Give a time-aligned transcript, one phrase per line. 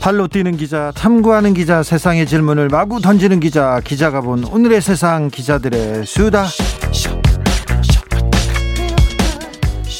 [0.00, 6.06] 발로 뛰는 기자, 탐구하는 기자, 세상의 질문을 마구 던지는 기자, 기자가 본 오늘의 세상 기자들의
[6.06, 6.46] 수다.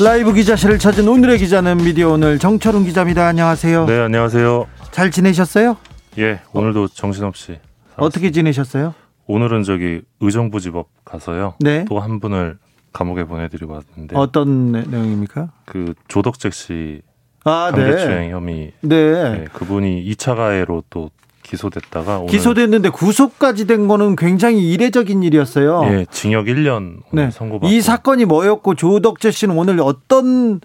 [0.02, 3.26] 라이브 기자실을 찾은 오늘의 기자는 미디어 오늘 정철웅 기자입니다.
[3.26, 3.84] 안녕하세요.
[3.84, 4.66] 네, 안녕하세요.
[4.90, 5.76] 잘 지내셨어요?
[6.18, 7.46] 예, 오늘도 정신없이.
[7.46, 8.02] 살았습니다.
[8.02, 8.94] 어떻게 지내셨어요?
[9.26, 11.54] 오늘은 저기 의정부지법 가서요.
[11.60, 11.84] 네.
[11.86, 12.56] 또 한 분을
[12.94, 15.50] 감옥에 보내드리고 왔는데 어떤 내- 내용입니까?
[15.66, 17.02] 그 조덕재 씨
[17.44, 18.30] 아, 강제추행 네.
[18.30, 19.30] 혐의 네.
[19.38, 21.10] 네, 그분이 2차 가해로 또
[21.42, 25.82] 기소됐다가 기소됐는데 구속까지 된 거는 굉장히 이례적인 일이었어요.
[25.86, 27.30] 예, 징역 1년 오늘 네.
[27.30, 30.60] 선고받고 이 사건이 뭐였고 조덕재 씨는 오늘 어떤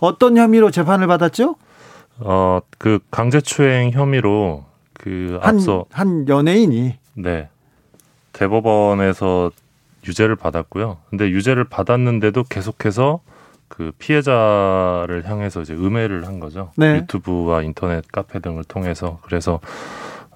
[0.00, 1.56] 어떤 혐의로 재판을 받았죠?
[2.18, 7.48] 어, 그 강제추행 혐의로 그 한, 앞서 한 연예인이 네.
[8.32, 9.50] 대법원에서
[10.06, 10.98] 유죄를 받았고요.
[11.08, 13.20] 근데 유죄를 받았는데도 계속해서
[13.68, 16.70] 그 피해자를 향해서 이제 음해를 한 거죠.
[16.76, 16.96] 네.
[16.96, 19.60] 유튜브와 인터넷 카페 등을 통해서 그래서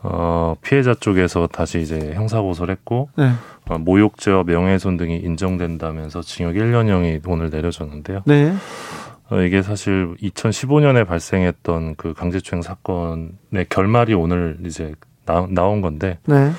[0.02, 3.30] 어 피해자 쪽에서 다시 이제 형사 고소를 했고 네.
[3.68, 8.22] 어, 모욕죄와 명예훼손 등이 인정된다면서 징역 1년형이 오늘 내려졌는데요.
[8.24, 8.54] 네.
[9.30, 14.94] 어, 이게 사실 2015년에 발생했던 그 강제추행 사건의 결말이 오늘 이제
[15.24, 16.50] 나, 나온 건데 네.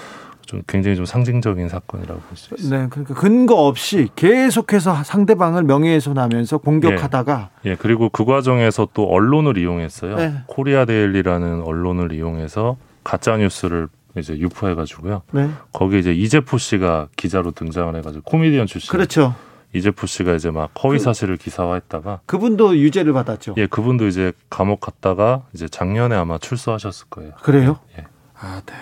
[0.45, 2.81] 좀 굉장히 좀 상징적인 사건이라고 볼 수 있어요.
[2.81, 2.87] 네.
[2.89, 10.15] 그러니까 근거 없이 계속해서 상대방을 명예훼손하면서 공격하다가 예, 그리고 그 과정에서 또 언론을 이용했어요.
[10.15, 10.33] 네.
[10.47, 15.21] 코리아 데일리라는 언론을 이용해서 가짜 뉴스를 이제 유포해가지고요.
[15.31, 15.49] 네.
[15.71, 19.35] 거기 이제 이재포 씨가 기자로 등장을 해가지고 코미디언 출신 그렇죠.
[19.73, 23.55] 이재포 씨가 이제 막 허위 사실을 기사화했다가 그분도 유죄를 받았죠.
[23.57, 27.31] 예, 그분도 이제 감옥 갔다가 이제 작년에 아마 출소하셨을 거예요.
[27.41, 27.79] 그래요?
[27.97, 28.03] 예.
[28.37, 28.73] 아, 네.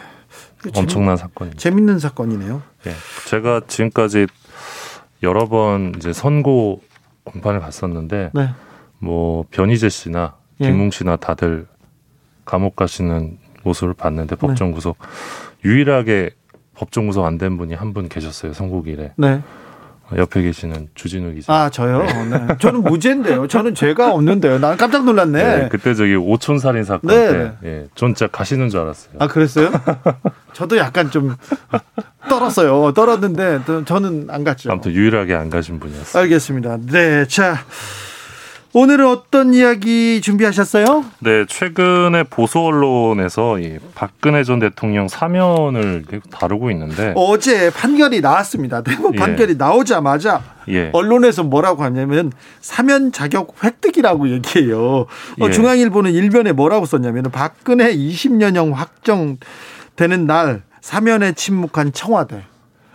[0.76, 1.60] 엄청난 사건입니다.
[1.60, 2.62] 재밌는 사건이네요.
[2.88, 2.92] 예.
[3.28, 4.28] 제가 지금까지
[5.24, 6.82] 여러 번 이제 선고
[7.24, 8.50] 공판을 갔었는데 네.
[9.00, 10.66] 뭐 변희재 씨나 예.
[10.66, 11.68] 김웅 씨나 다들
[12.46, 13.98] 감옥 가시는 모습을 네.
[14.04, 14.98] 봤는데 법정 구속
[15.64, 16.32] 유일하게
[16.74, 19.42] 법정 구속 안 된 분이 한 분 계셨어요 선고일에 네.
[20.18, 21.54] 옆에 계시는 주진우 기자.
[21.54, 22.04] 아, 저요?
[22.04, 22.56] 네.
[22.60, 23.48] 저는 무죄인데요.
[23.48, 24.60] 저는 죄가 없는데요.
[24.60, 25.44] 난 깜짝 놀랐네.
[25.44, 29.16] 네, 그때 저기 오촌 살인 사건 네, 때, 예, 전 진짜 가시는 줄 알았어요.
[29.20, 29.72] 아, 그랬어요?
[30.54, 31.36] 저도 약간 좀
[32.28, 32.92] 떨었어요.
[32.94, 34.72] 떨었는데 또 저는 안 갔죠.
[34.72, 36.22] 아무튼 유일하게 안 가신 분이었어요.
[36.24, 36.78] 알겠습니다.
[36.88, 37.26] 네.
[37.28, 37.64] 자.
[38.72, 41.04] 오늘은 어떤 이야기 준비하셨어요?
[41.20, 48.84] 네, 최근에 보수 언론에서 이 박근혜 전 대통령 사면을 다루고 있는데, 어제 판결이 나왔습니다.
[48.84, 49.20] 대법 예.
[49.20, 52.32] 판결이 나오자마자 예, 언론에서 뭐라고 하냐면
[52.62, 54.80] 사면 자격 획득이라고 얘기해요.
[54.82, 55.08] 어,
[55.46, 55.52] 예.
[55.52, 62.44] 중앙일보는 일변에 뭐라고 썼냐면 박근혜 20년형 확정되는 날 사면에 침묵한 청와대.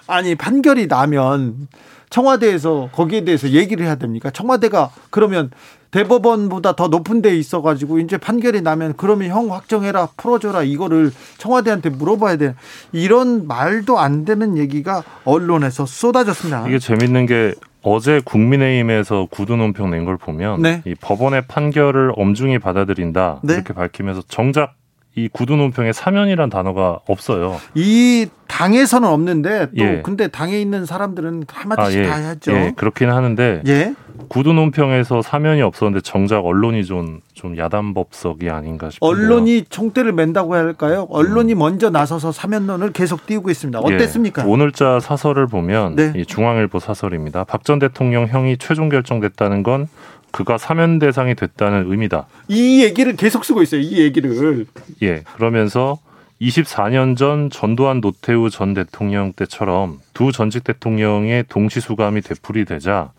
[0.07, 1.69] 아니 판결이 나면
[2.11, 4.31] 청와대에서 거기에 대해서 얘기를 해야 됩니까?
[4.31, 5.51] 청와대가 그러면
[5.91, 11.91] 대법원보다 더 높은 데 있어 가지고 이제 판결이 나면 그러면 형 확정해라 풀어줘라 이거를 청와대한테
[11.91, 12.55] 물어봐야 돼
[12.93, 16.67] 이런 말도 안 되는 얘기가 언론에서 쏟아졌습니다.
[16.69, 20.83] 이게 재밌는 게 어제 국민의힘에서 구두 논평 낸 걸 보면 네.
[20.85, 23.55] 이 법원의 판결을 엄중히 받아들인다 네.
[23.55, 24.75] 이렇게 밝히면서 정작
[25.17, 27.57] 이 구두 논평에 사면이란 단어가 없어요.
[27.75, 30.03] 이 당에서는 없는데 또 예.
[30.03, 32.53] 근데 당에 있는 사람들은 한마디씩 다 했죠.
[32.53, 33.95] 예, 그렇긴 하는데 예.
[34.29, 39.09] 구두 논평에서 사면이 없었는데 정작 언론이 좀, 좀 야단법석이 아닌가 싶어요.
[39.11, 41.07] 언론이 총대를 맨다고 할까요?
[41.11, 43.79] 언론이 먼저 나서서 사면론을 계속 띄우고 있습니다.
[43.81, 44.43] 어땠습니까?
[44.43, 46.13] 예, 오늘자 사설을 보면 네.
[46.17, 47.45] 이 중앙일보 사설입니다.
[47.45, 49.89] 박 전 대통령 형이 최종 결정됐다는 건
[50.35, 52.27] 그가 사면 대상이 됐다는 의미다.
[52.49, 53.81] 이 얘기를 계속 쓰고 있어요.
[53.81, 54.67] 이 얘기를.
[55.01, 55.23] 예.
[55.37, 55.99] 그러면서
[56.43, 63.13] 24년 전 전두환 노태우 전 대통령 때처럼 두 전직 대통령의 동시수감이 되풀이되자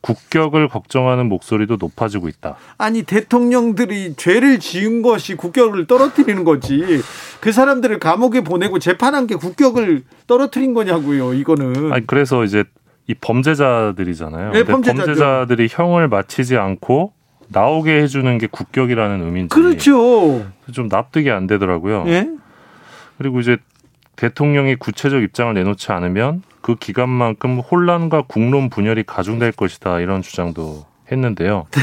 [0.00, 2.56] 국격을 걱정하는 목소리도 높아지고 있다.
[2.78, 6.82] 아니 대통령들이 죄를 지은 것이 국격을 떨어뜨리는 거지.
[7.40, 11.34] 그 사람들을 감옥에 보내고 재판한 게 국격을 떨어뜨린 거냐고요.
[11.34, 11.92] 이거는.
[11.92, 12.64] 아니 그래서 이제
[13.06, 14.52] 이 범죄자들이잖아요.
[14.52, 15.06] 네, 범죄자죠.
[15.06, 17.12] 범죄자들이 형을 마치지 않고
[17.48, 20.46] 나오게 해주는 게 국격이라는 의미인지 그렇죠.
[20.72, 22.04] 좀 납득이 안 되더라고요.
[22.08, 22.30] 예?
[23.18, 23.58] 그리고 이제
[24.16, 31.66] 대통령이 구체적 입장을 내놓지 않으면 그 기간만큼 혼란과 국론 분열이 가중될 것이다 이런 주장도 했는데요.
[31.70, 31.80] 네.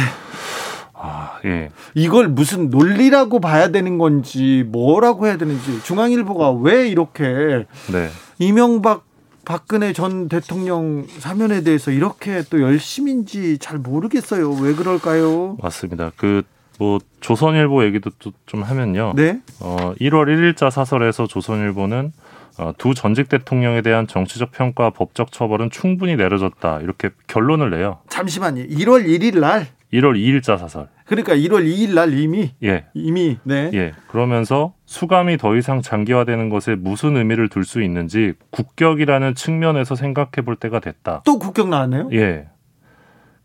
[0.94, 1.69] 아, 예.
[1.94, 8.09] 이걸 무슨 논리라고 봐야 되는 건지 뭐라고 해야 되는지 중앙일보가 왜 이렇게 네.
[8.39, 9.03] 이명박
[9.51, 14.50] 박근혜 전 대통령 사면에 대해서 이렇게 또 열심인지 잘 모르겠어요.
[14.51, 15.57] 왜 그럴까요?
[15.62, 16.12] 맞습니다.
[16.15, 16.44] 그
[16.81, 18.09] 뭐 조선일보 얘기도
[18.48, 19.13] 좀 하면요.
[19.15, 19.39] 네.
[19.59, 22.12] 어 1월 1일자 사설에서 조선일보는
[22.57, 28.00] 어, 두 전직 대통령에 대한 정치적 평가, 법적 처벌은 충분히 내려졌다 이렇게 결론을 내요.
[28.09, 28.63] 잠시만요.
[28.63, 30.88] 1월 1일 날 1월 2일자 사설.
[31.05, 32.85] 그러니까 1월 2일 날 이미 예.
[32.93, 33.69] 이미 네.
[33.73, 33.91] 예.
[34.07, 40.55] 그러면서 수감이 더 이상 장기화되는 것에 무슨 의미를 둘 수 있는지 국격이라는 측면에서 생각해 볼
[40.55, 41.21] 때가 됐다.
[41.25, 42.09] 또 국격 나왔네요?
[42.13, 42.47] 예.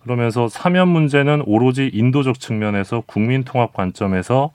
[0.03, 4.53] 그러면서 사면 문제는 오로지 인도적 측면에서 국민 통합 관점에서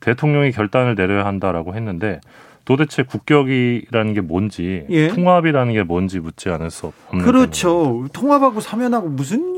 [0.00, 2.20] 대통령이 결단을 내려야 한다라고 했는데
[2.64, 5.08] 도대체 국격이라는 게 뭔지 예.
[5.08, 7.82] 통합이라는 게 뭔지 묻지 않을 수 없는 그렇죠.
[7.82, 8.20] 때문입니다.
[8.20, 9.53] 통합하고 사면하고 무슨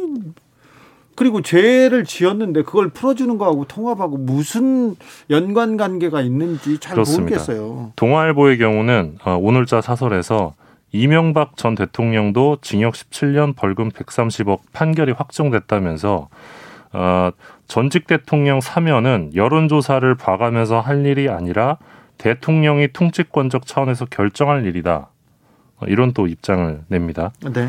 [1.16, 4.94] 그리고 죄를 지었는데 그걸 풀어주는 거하고 통합하고 무슨
[5.30, 7.36] 연관 관계가 있는지 잘 그렇습니다.
[7.36, 7.92] 모르겠어요.
[7.96, 10.54] 동아일보의 경우는 어, 오늘자 사설에서
[10.92, 16.28] 이명박 전 대통령도 징역 17년 벌금 130억 판결이 확정됐다면서
[16.92, 17.30] 어,
[17.66, 21.78] 전직 대통령 사면은 여론조사를 봐가면서 할 일이 아니라
[22.18, 25.08] 대통령이 통치권적 차원에서 결정할 일이다.
[25.78, 27.32] 어, 이런 또 입장을 냅니다.
[27.52, 27.68] 네.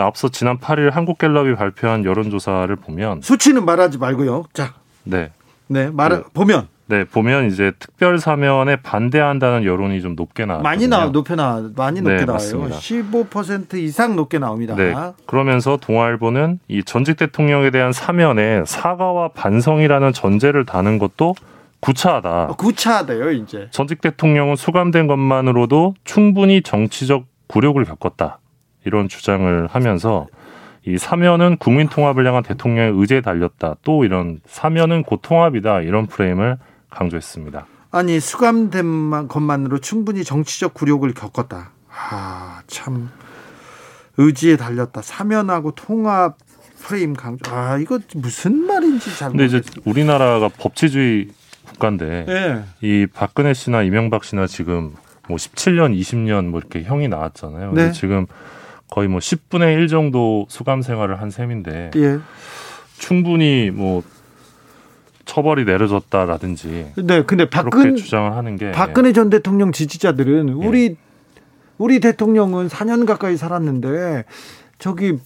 [0.00, 4.44] 앞서 지난 8일 한국갤럽이 발표한 여론조사를 보면 수치는 말하지 말고요.
[4.52, 5.30] 자, 네.
[5.68, 6.22] 네, 말 네.
[6.32, 10.68] 보면 네, 보면 이제 특별 사면에 반대한다는 여론이 좀 높게 나왔거든요.
[10.68, 12.34] 많이 나와 높게 나 많이 높게 네, 나와요.
[12.34, 12.76] 맞습니다.
[12.76, 14.76] 15% 이상 높게 나옵니다.
[14.76, 14.94] 네.
[15.26, 21.34] 그러면서 동아일보는 이 전직 대통령에 대한 사면에 사과와 반성이라는 전제를 다는 것도
[21.80, 22.44] 구차하다.
[22.44, 23.68] 어, 구차하대요, 이제.
[23.70, 28.38] 전직 대통령은 수감된 것만으로도 충분히 정치적 굴욕을 겪었다.
[28.86, 30.26] 이런 주장을 하면서
[30.86, 33.76] 이 사면은 국민 통합을 향한 대통령의 의지에 달렸다.
[33.82, 35.82] 또 이런 사면은 곧 통합이다.
[35.82, 36.58] 이런 프레임을
[36.90, 37.66] 강조했습니다.
[37.90, 41.72] 아니 수감된 것만으로 충분히 정치적 굴욕을 겪었다.
[41.90, 43.10] 아, 참
[44.16, 45.02] 의지에 달렸다.
[45.02, 46.36] 사면하고 통합
[46.80, 47.50] 프레임 강조.
[47.52, 49.82] 아, 이거 무슨 말인지 잘 근데 이제 모르겠어요.
[49.86, 51.28] 우리나라가 법치주의
[51.66, 52.64] 국가인데 예.
[52.80, 54.94] 이 박근혜 씨나 이명박 씨나 지금
[55.28, 57.70] 뭐 17년, 20년 뭐 이렇게 형이 나왔잖아요.
[57.70, 57.92] 근데 네.
[57.92, 58.26] 지금
[58.90, 62.18] 거의 뭐 10분의 1 정도 수감 생활을 한 셈인데 예.
[62.98, 64.02] 충분히 뭐
[65.24, 70.66] 처벌이 내려졌다라든지 네, 근데 박근 주장을 하는 게 박근혜 전 대통령 지지자들은 예.
[70.66, 70.96] 우리
[71.78, 74.24] 우리 대통령은 4년 가까이 살았는데
[74.78, 75.18] 저기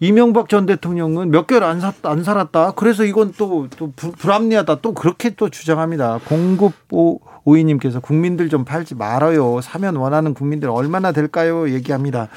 [0.00, 2.72] 이명박 전 대통령은 몇 개월 안, 사, 안 살았다.
[2.72, 4.80] 그래서 이건 또, 또 불- 불합리하다.
[4.80, 6.20] 또 그렇게 또 주장합니다.
[6.26, 9.60] 공급5 오이님께서 국민들 좀 팔지 말아요.
[9.60, 11.68] 사면 원하는 국민들 얼마나 될까요?
[11.70, 12.28] 얘기합니다.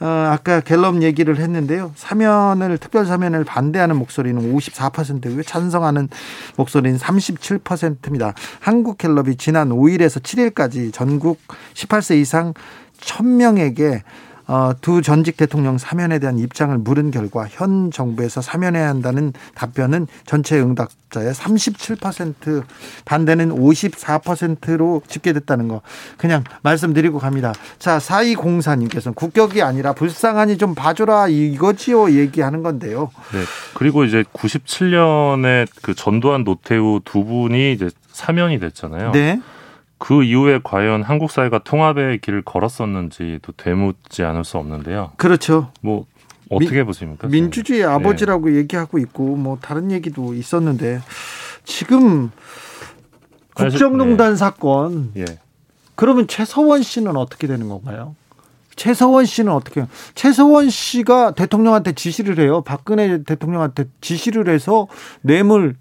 [0.00, 1.92] 어, 아까 갤럽 얘기를 했는데요.
[1.96, 5.42] 사면을 특별 사면을 반대하는 목소리는 54%고요.
[5.42, 6.08] 찬성하는
[6.56, 8.34] 목소리는 37%입니다.
[8.60, 11.40] 한국 갤럽이 지난 5일에서 7일까지 전국
[11.74, 12.54] 18세 이상
[13.00, 14.02] 1000명에게
[14.48, 20.58] 어, 두 전직 대통령 사면에 대한 입장을 물은 결과 현 정부에서 사면해야 한다는 답변은 전체
[20.58, 22.64] 응답자의 37%
[23.04, 25.82] 반대는 54%로 집계됐다는 거
[26.16, 27.52] 그냥 말씀드리고 갑니다.
[27.78, 33.10] 자, 4204님께서는 국격이 아니라 불쌍하니 좀 봐줘라 이거지요 얘기하는 건데요.
[33.32, 33.40] 네.
[33.74, 39.12] 그리고 이제 97년에 그 전두환 노태우 두 분이 이제 사면이 됐잖아요.
[39.12, 39.42] 네.
[39.98, 45.12] 그 이후에 과연 한국 사회가 통합의 길을 걸었었는지도 되묻지 않을 수 없는데요.
[45.16, 45.72] 그렇죠.
[45.80, 46.06] 뭐
[46.50, 47.28] 어떻게 보십니까?
[47.28, 47.84] 민주주의 네.
[47.84, 51.00] 아버지라고 얘기하고 있고 뭐 다른 얘기도 있었는데
[51.64, 52.30] 지금
[53.54, 55.24] 국정농단 사건 예.
[55.94, 58.14] 그러면 최서원 씨는 어떻게 되는 건가요?
[58.76, 59.88] 최서원 씨는 어떻게 해요?
[60.14, 62.62] 최서원 씨가 대통령한테 지시를 해요.
[62.62, 64.86] 박근혜 대통령한테 지시를 해서
[65.20, 65.74] 뇌물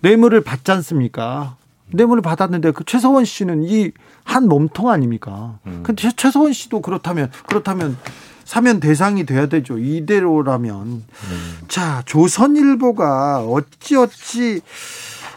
[0.00, 1.56] 뇌물을 받지 않습니까?
[1.92, 3.92] 뇌물을 받았는데 그 최서원 씨는 이
[4.24, 5.58] 한 몸통 아닙니까?
[5.66, 5.82] 음.
[5.84, 7.96] 근데 최- 최서원 씨도 그렇다면 그렇다면
[8.44, 9.78] 사면 대상이 돼야 되죠.
[9.78, 10.76] 이대로라면.
[10.86, 11.04] 음.
[11.68, 14.60] 자, 조선일보가 어찌어찌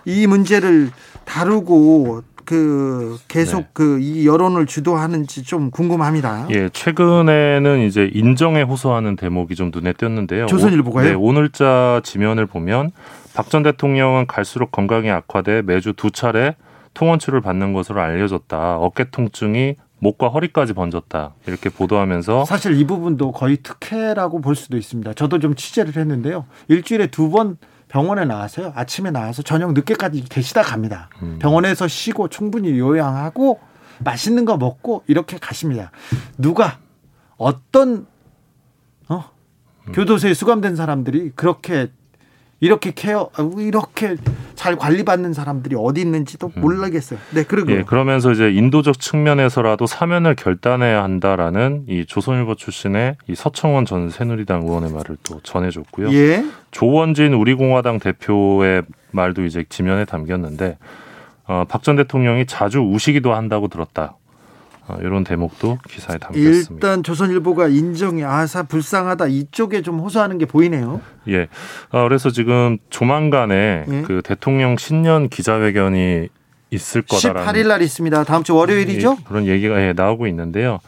[0.06, 0.90] 이 문제를
[1.26, 3.68] 다루고 그 계속 네.
[3.74, 6.48] 그이 여론을 주도하는지 좀 궁금합니다.
[6.50, 10.48] 예, 최근에는 이제 인정에 호소하는 대목이 좀 눈에 띄었는데요.
[10.48, 11.06] 조선일보가요?
[11.06, 12.90] 오, 네, 오늘자 지면을 보면
[13.36, 16.56] 박 전 대통령은 갈수록 건강이 악화돼 매주 두 차례
[16.94, 18.78] 통원치료를 받는 것으로 알려졌다.
[18.78, 21.34] 어깨 통증이 목과 허리까지 번졌다.
[21.46, 25.14] 이렇게 보도하면서 사실 이 부분도 거의 특혜라고 볼 수도 있습니다.
[25.14, 26.46] 저도 좀 취재를 했는데요.
[26.68, 27.58] 일주일에 두 번
[27.90, 28.72] 병원에 나와서요.
[28.76, 31.10] 아침에 나와서 저녁 늦게까지 계시다 갑니다.
[31.24, 31.40] 음.
[31.40, 33.60] 병원에서 쉬고 충분히 요양하고
[34.04, 35.92] 맛있는 거 먹고 이렇게 가십니다.
[36.38, 36.78] 누가
[37.38, 38.06] 어떤
[39.10, 39.24] 어?
[39.88, 39.92] 음.
[39.94, 41.88] 교도소에 수감된 사람들이 그렇게
[42.62, 44.18] 이렇게 케어 이렇게
[44.56, 46.62] 잘 관리받는 사람들이 어디 있는지도 음.
[46.62, 47.20] 모르겠어요.
[47.34, 53.86] 네, 그리고 예, 그러면서 이제 인도적 측면에서라도 사면을 결단해야 한다라는 이 조선일보 출신의 이 서청원
[53.86, 56.12] 전 새누리당 의원의 말을 또 전해줬고요.
[56.12, 56.44] 예.
[56.72, 60.78] 조원진 우리공화당 대표의 말도 이제 지면에 담겼는데
[61.48, 64.16] 어, 박 전 대통령이 자주 우시기도 한다고 들었다.
[64.90, 66.74] 어, 이런 대목도 기사에 담겼습니다.
[66.74, 71.00] 일단 조선일보가 인정이 아사 불쌍하다 이쪽에 좀 호소하는 게 보이네요.
[71.28, 71.48] 예.
[71.92, 74.02] 어, 그래서 지금 조만간에 예.
[74.02, 76.30] 그 대통령 신년 기자회견이
[76.72, 78.24] 있을 거다라는 18일 날 있습니다.
[78.24, 79.18] 다음 주 월요일이죠?
[79.20, 80.80] 예, 그런 얘기가 예, 나오고 있는데요.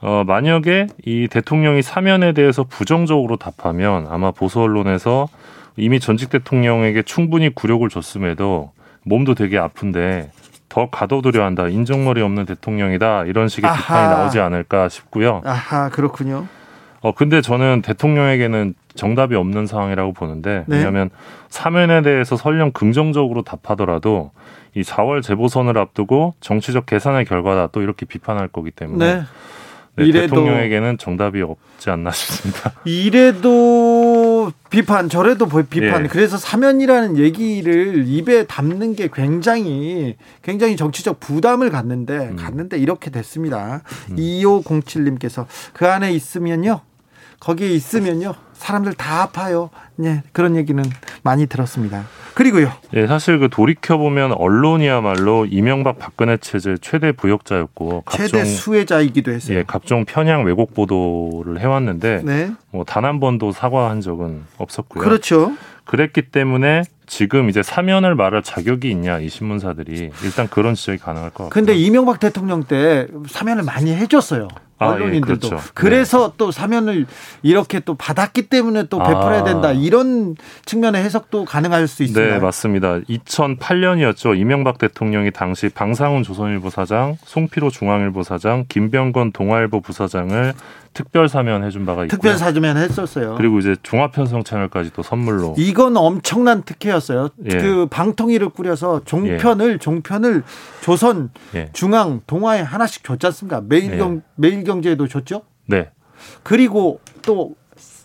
[0.00, 5.28] 어, 만약에 이 대통령이 사면에 대해서 부정적으로 답하면 아마 보수 언론에서
[5.76, 8.72] 이미 전직 대통령에게 충분히 굴욕을 줬음에도
[9.04, 10.30] 몸도 되게 아픈데
[10.76, 11.68] 더 가둬두려 한다.
[11.68, 13.24] 인정머리 없는 대통령이다.
[13.24, 13.78] 이런 식의 아하.
[13.78, 15.40] 비판이 나오지 않을까 싶고요.
[15.46, 16.46] 아하, 그렇군요.
[17.00, 20.76] 어, 근데 저는 대통령에게는 정답이 없는 상황이라고 보는데 네.
[20.76, 21.08] 왜냐하면
[21.48, 24.32] 사면에 대해서 설령 긍정적으로 답하더라도
[24.74, 29.22] 이 4월 재보선을 앞두고 정치적 계산의 결과다 또 이렇게 비판할 거기 때문에 네.
[29.96, 32.72] 네, 이래도 대통령에게는 정답이 없지 않나 싶습니다.
[32.84, 33.85] 이래도
[34.70, 36.04] 비판, 저래도 비판.
[36.04, 36.08] 예.
[36.08, 42.36] 그래서 사면이라는 얘기를 입에 담는 게 굉장히 굉장히 정치적 부담을 갖는데 음.
[42.36, 43.82] 갖는데 이렇게 됐습니다.
[44.10, 44.16] 음.
[44.16, 46.80] 2507님께서 그 안에 있으면요.
[47.40, 48.34] 거기에 있으면요.
[48.54, 49.70] 사람들 다 아파요.
[49.96, 50.82] 네, 그런 얘기는
[51.22, 52.04] 많이 들었습니다.
[52.34, 52.72] 그리고요.
[52.94, 59.58] 예, 사실 그 돌이켜 보면 언론이야말로 이명박 박근혜 체제 최대 부역자였고 최대 수혜자이기도 했어요.
[59.58, 62.52] 예, 각종 편향 왜곡 보도를 해왔는데 네.
[62.72, 65.02] 뭐단 한 번도 사과한 적은 없었고요.
[65.02, 65.54] 그렇죠.
[65.84, 71.44] 그랬기 때문에 지금 이제 사면을 말할 자격이 있냐 이 신문사들이 일단 그런 지적이 가능할 것
[71.44, 71.50] 같아요.
[71.50, 74.48] 근데 이명박 대통령 때 사면을 많이 해줬어요.
[74.78, 75.46] 아, 언론인들도.
[75.46, 75.70] 예, 그렇죠.
[75.74, 76.34] 그래서 네.
[76.36, 77.06] 또 사면을
[77.42, 79.44] 이렇게 또 받았기 때문에 또 베풀어야 아.
[79.44, 79.72] 된다.
[79.72, 82.34] 이런 측면의 해석도 가능할 수 있습니다.
[82.34, 82.98] 네, 맞습니다.
[83.00, 84.38] 2008년이었죠.
[84.38, 90.52] 이명박 대통령이 당시 방상훈 조선일보 사장, 송피로 중앙일보 사장, 김병건 동아일보 부사장을
[90.96, 93.34] 특별 사면 해준 바가 있고 특별 사면 했었어요.
[93.36, 95.54] 그리고 이제 종합 편성 채널까지 또 선물로.
[95.58, 97.28] 이건 엄청난 특혜였어요.
[97.44, 97.58] 예.
[97.58, 99.78] 그 방통위를 꾸려서 종편을 예.
[99.78, 100.42] 종편을
[100.80, 101.68] 조선, 예.
[101.74, 103.60] 중앙, 동아에 하나씩 줬지 않습니까?
[103.60, 104.20] 매일경 예.
[104.36, 105.42] 매일경제에도 줬죠.
[105.66, 105.90] 네.
[106.42, 107.54] 그리고 또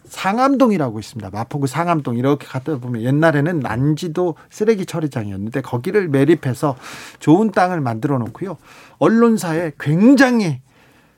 [0.10, 1.29] 상암동이라고 있습니다.
[1.31, 6.75] 마포구 상암동 이렇게 갔다 보면 옛날에는 난지도 쓰레기 처리장이었는데 거기를 매립해서
[7.19, 8.57] 좋은 땅을 만들어 놓고요.
[9.00, 10.60] 언론사에 굉장히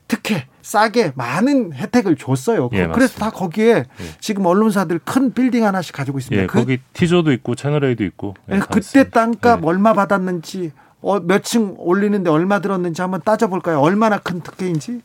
[0.08, 2.68] 특혜 싸게 많은 혜택을 줬어요.
[2.72, 3.84] 예, 그래서 다 거기에 예.
[4.20, 6.42] 지금 언론사들 큰 빌딩 하나씩 가지고 있습니다.
[6.42, 8.34] 예, 그, 거기 티저도 있고 채널 A도 있고.
[8.50, 9.66] 예, 그때 땅값 예.
[9.66, 13.80] 얼마 받았는지 어, 몇 층 올리는데 얼마 들었는지 한번 따져볼까요?
[13.80, 15.00] 얼마나 큰 특혜인지?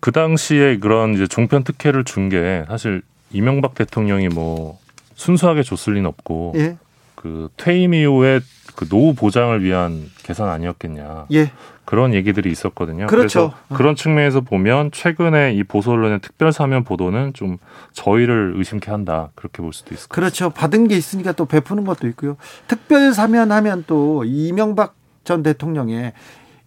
[0.00, 3.02] 그 당시에 그런 이제 종편 특혜를 준 게 사실
[3.32, 4.78] 이명박 대통령이 뭐
[5.14, 6.76] 순수하게 줬을 리는 없고 예.
[7.14, 8.40] 그 퇴임 이후에
[8.76, 11.26] 그 노후 보장을 위한 개선 아니었겠냐.
[11.32, 11.50] 예.
[11.86, 13.06] 그런 얘기들이 있었거든요.
[13.06, 13.52] 그렇죠.
[13.52, 17.58] 그래서 그런 측면에서 보면 최근에 이 보수 언론의 특별 사면 보도는 좀
[17.92, 20.50] 저희를 의심케 한다 그렇게 볼 수도 있을 것 그렇죠.
[20.50, 22.36] 받은 게 있으니까 또 베푸는 것도 있고요.
[22.66, 26.12] 특별 사면하면 또 이명박 전 대통령의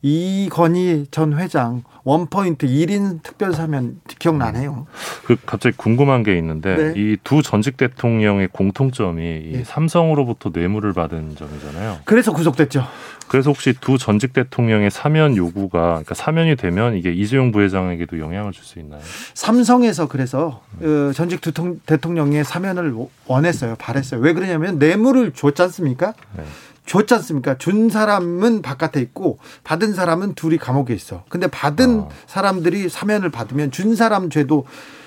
[0.02, 4.88] 이건희 전 회장 원포인트 1인 특별사면 기억나네요.
[5.26, 6.94] 그 갑자기 궁금한 게 있는데 네.
[6.96, 9.22] 이두 전직 대통령의 공통점이
[9.54, 9.64] 네.
[9.66, 12.00] 삼성으로부터 뇌물을 받은 점이잖아요.
[12.06, 12.84] 그래서 구속됐죠.
[13.28, 18.64] 그래서 혹시 두 전직 대통령의 사면 요구가 그러니까 사면이 되면 이게 이재용 부회장에게도 영향을 줄
[18.64, 19.02] 수 있나요?
[19.34, 21.12] 삼성에서 그래서 음.
[21.16, 21.42] 전직
[21.86, 22.94] 대통령의 사면을
[23.28, 23.76] 원했어요.
[23.78, 24.20] 바랬어요.
[24.22, 26.14] 왜 그러냐면 뇌물을 줬지 않습니까?
[26.36, 26.44] 네.
[26.90, 27.56] 줬지 않습니까?
[27.60, 31.24] 준 사람은 바깥에 있고 받은 사람은 둘이 감옥에 있어.
[31.30, 32.08] 근데 받은 아.
[32.26, 34.66] 사람들이 사면을 받으면 준 사람 죄도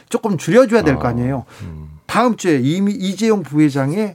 [0.09, 1.11] 조금 줄여줘야 될 거 아.
[1.11, 1.45] 아니에요.
[1.63, 1.89] 음.
[2.07, 4.15] 다음 주에 이미 이재용 부회장의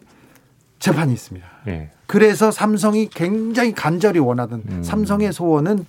[0.80, 1.46] 재판이 있습니다.
[1.66, 1.92] 네.
[2.06, 4.84] 그래서 삼성이 굉장히 간절히 원하던 음.
[4.84, 5.86] 삼성의 소원은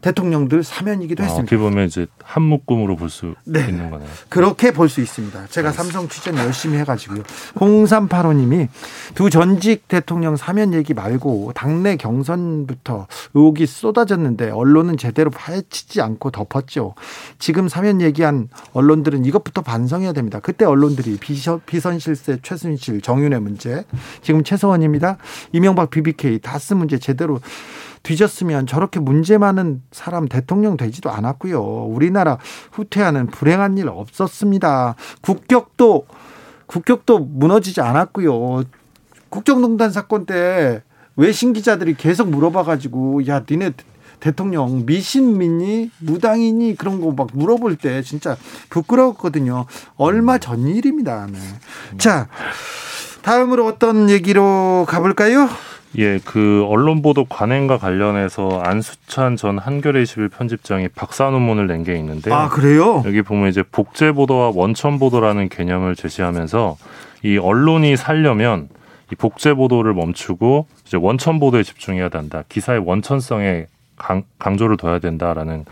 [0.00, 1.42] 대통령들 사면이기도 아, 했습니다.
[1.42, 3.60] 어떻게 보면 이제 한 묶음으로 볼수 네.
[3.68, 4.08] 있는 거네요.
[4.28, 5.46] 그렇게 볼 수 있습니다.
[5.48, 7.22] 제가 삼성 취재 열심히 해가지고요.
[7.54, 8.68] 0385님이
[9.14, 16.94] 두 전직 대통령 사면 얘기 말고 당내 경선부터 의혹이 쏟아졌는데 언론은 제대로 파헤치지 않고 덮었죠.
[17.38, 20.40] 지금 사면 얘기한 언론들은 이것부터 반성해야 됩니다.
[20.40, 23.84] 그때 언론들이 비선, 비선 실세 최순실 정윤회 문제
[24.22, 25.18] 지금 최서원입니다.
[25.52, 27.40] 이명박 BBK 다스 문제 제대로
[28.02, 31.62] 뒤졌으면 저렇게 문제 많은 사람 대통령 되지도 않았고요.
[31.62, 32.38] 우리나라
[32.72, 34.94] 후퇴하는 불행한 일 없었습니다.
[35.20, 36.06] 국격도
[36.66, 38.64] 국격도 무너지지 않았고요.
[39.30, 40.82] 국정농단 사건 때
[41.16, 43.72] 외신 기자들이 계속 물어봐가지고 야 니네
[44.20, 48.36] 대통령 미신민이 무당이니 그런 거 막 물어볼 때 진짜
[48.70, 49.66] 부끄러웠거든요.
[49.96, 51.26] 얼마 전 일입니다.
[51.30, 51.38] 네.
[51.98, 52.28] 자.
[53.22, 55.48] 다음으로 어떤 얘기로 가볼까요?
[55.96, 61.96] 예, 그 언론 보도 관행과 관련해서 안수찬 전 한겨레 21 편집장이 박사 논문을 낸 게
[61.96, 63.02] 있는데 아, 그래요?
[63.06, 66.76] 여기 보면 이제 복제 보도와 원천 보도라는 개념을 제시하면서
[67.24, 68.68] 이 언론이 살려면
[69.10, 72.42] 이 복제 보도를 멈추고 이제 원천 보도에 집중해야 된다.
[72.48, 73.66] 기사의 원천성에
[73.96, 75.64] 강, 강조를 둬야 된다라는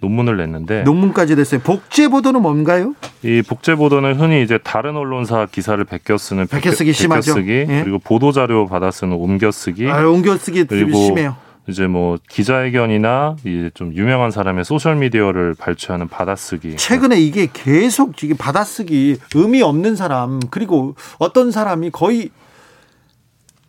[0.00, 1.60] 논문을 냈는데 논문까지 됐어요.
[1.60, 2.94] 복제 보도는 뭔가요?
[3.22, 7.34] 이 복제 보도는 흔히 이제 다른 언론사 기사를 베껴 쓰는 베껴 쓰기 심하죠.
[7.34, 7.82] 베껴쓰기 예.
[7.82, 11.36] 그리고 보도 자료 받아 쓰는 옮겨쓰기 아, 옮겨쓰기 그리고 심해요.
[11.68, 18.34] 이제 뭐 기자회견이나 이제 좀 유명한 사람의 소셜 미디어를 발췌하는 받아쓰기 최근에 이게 계속 이게
[18.34, 22.30] 받아쓰기 의미 없는 사람 그리고 어떤 사람이 거의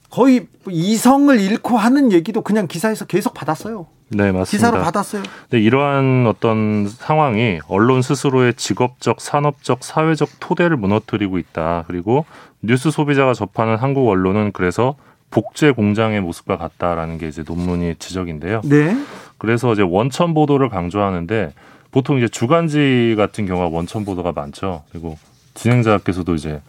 [0.10, 3.88] 거의 이성을 잃고 하는 얘기도 그냥 기사에서 계속 받았어요.
[4.10, 4.46] 네 맞습니다.
[4.46, 5.24] 기사로 받았어요.
[5.50, 11.84] 네, 이러한 어떤 상황이 언론 스스로의 직업적, 산업적, 사회적 토대를 무너뜨리고 있다.
[11.88, 12.26] 그리고
[12.62, 14.96] 뉴스 소비자가 접하는 한국 언론은 그래서
[15.30, 18.62] 복제 공장의 모습과 같다라는 게 이제 논문이 지적인데요.
[18.64, 18.96] 네.
[19.38, 21.54] 그래서 이제 원천 보도를 강조하는데
[21.92, 24.84] 보통 이제 주간지 같은 경우가 원천 보도가 많죠.
[24.92, 25.18] 그리고
[25.54, 26.62] 진행자께서도 이제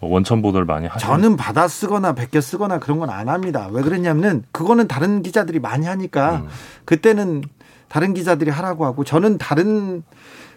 [0.00, 1.04] 뭐 원천 보도를 많이 하죠.
[1.04, 3.68] 저는 받아 쓰거나 베껴 쓰거나 그런 건 안 합니다.
[3.72, 6.48] 왜 그러냐면 그거는 다른 기자들이 많이 하니까 음.
[6.84, 7.42] 그때는
[7.88, 10.02] 다른 기자들이 하라고 하고 저는 다른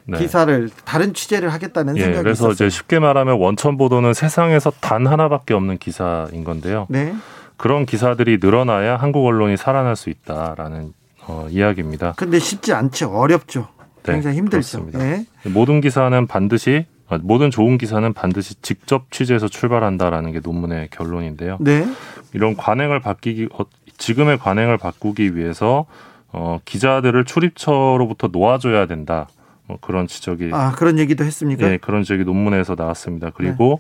[0.06, 0.18] 네.
[0.18, 2.54] 기사를 다른 취재를 하겠다는 예, 생각이 그래서 있었어요.
[2.54, 6.88] 이제 쉽게 말하면 원천 보도는 세상에서 단 하나밖에 없는 기사인 건데요.
[6.90, 7.16] 네.
[7.58, 10.94] 그런 기사들이 늘어나야 한국 언론이 살아날 수 있다라는
[11.28, 12.14] 어, 이야기입니다.
[12.18, 13.12] 근데 쉽지 않죠.
[13.12, 13.68] 어렵죠.
[14.04, 14.88] 네, 굉장히 힘들죠.
[14.94, 15.26] 네.
[15.46, 16.91] 모든 기사는 반드시 아,
[17.22, 21.58] 모든 좋은 기사는 반드시 직접 취재해서 출발한다라는 게 논문의 결론인데요.
[21.60, 21.86] 네.
[22.34, 23.66] 이런 관행을 바뀌기 어,
[23.98, 25.86] 지금의 관행을 바꾸기 위해서
[26.32, 29.28] 어, 기자들을 출입처로부터 놓아줘야 된다.
[29.68, 31.72] 뭐 그런 지적이 아, 그런 얘기도 했습니까?
[31.72, 33.32] 예, 그런 지적이 논문에서 나왔습니다.
[33.32, 33.80] 그리고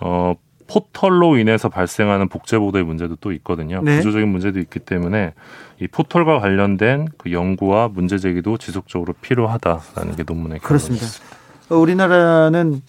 [0.00, 0.34] 어
[0.68, 3.82] 포털로 인해서 발생하는 복제 보도의 문제도 또 있거든요.
[3.82, 3.98] 네.
[3.98, 5.34] 구조적인 문제도 있기 때문에
[5.80, 10.60] 이 포털과 관련된 그 연구와 문제 제기도 지속적으로 필요하다라는 게 논문의.
[10.60, 11.41] 결론이었습니다.
[11.72, 12.82] 어, 우리나라는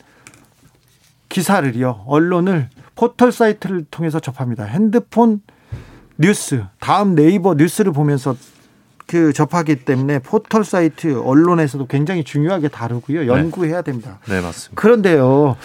[1.29, 4.65] 기사를요, 언론을 포털 사이트를 통해서 접합니다.
[4.65, 5.41] 핸드폰
[6.17, 8.35] 뉴스, 다음 네이버 뉴스를 보면서
[9.07, 13.25] 그 접하기 때문에 포털 사이트 언론에서도 굉장히 중요하게 다루고요.
[13.25, 14.19] 연구해야 됩니다.
[14.27, 14.79] 네, 맞습니다.
[14.79, 15.55] 그런데요.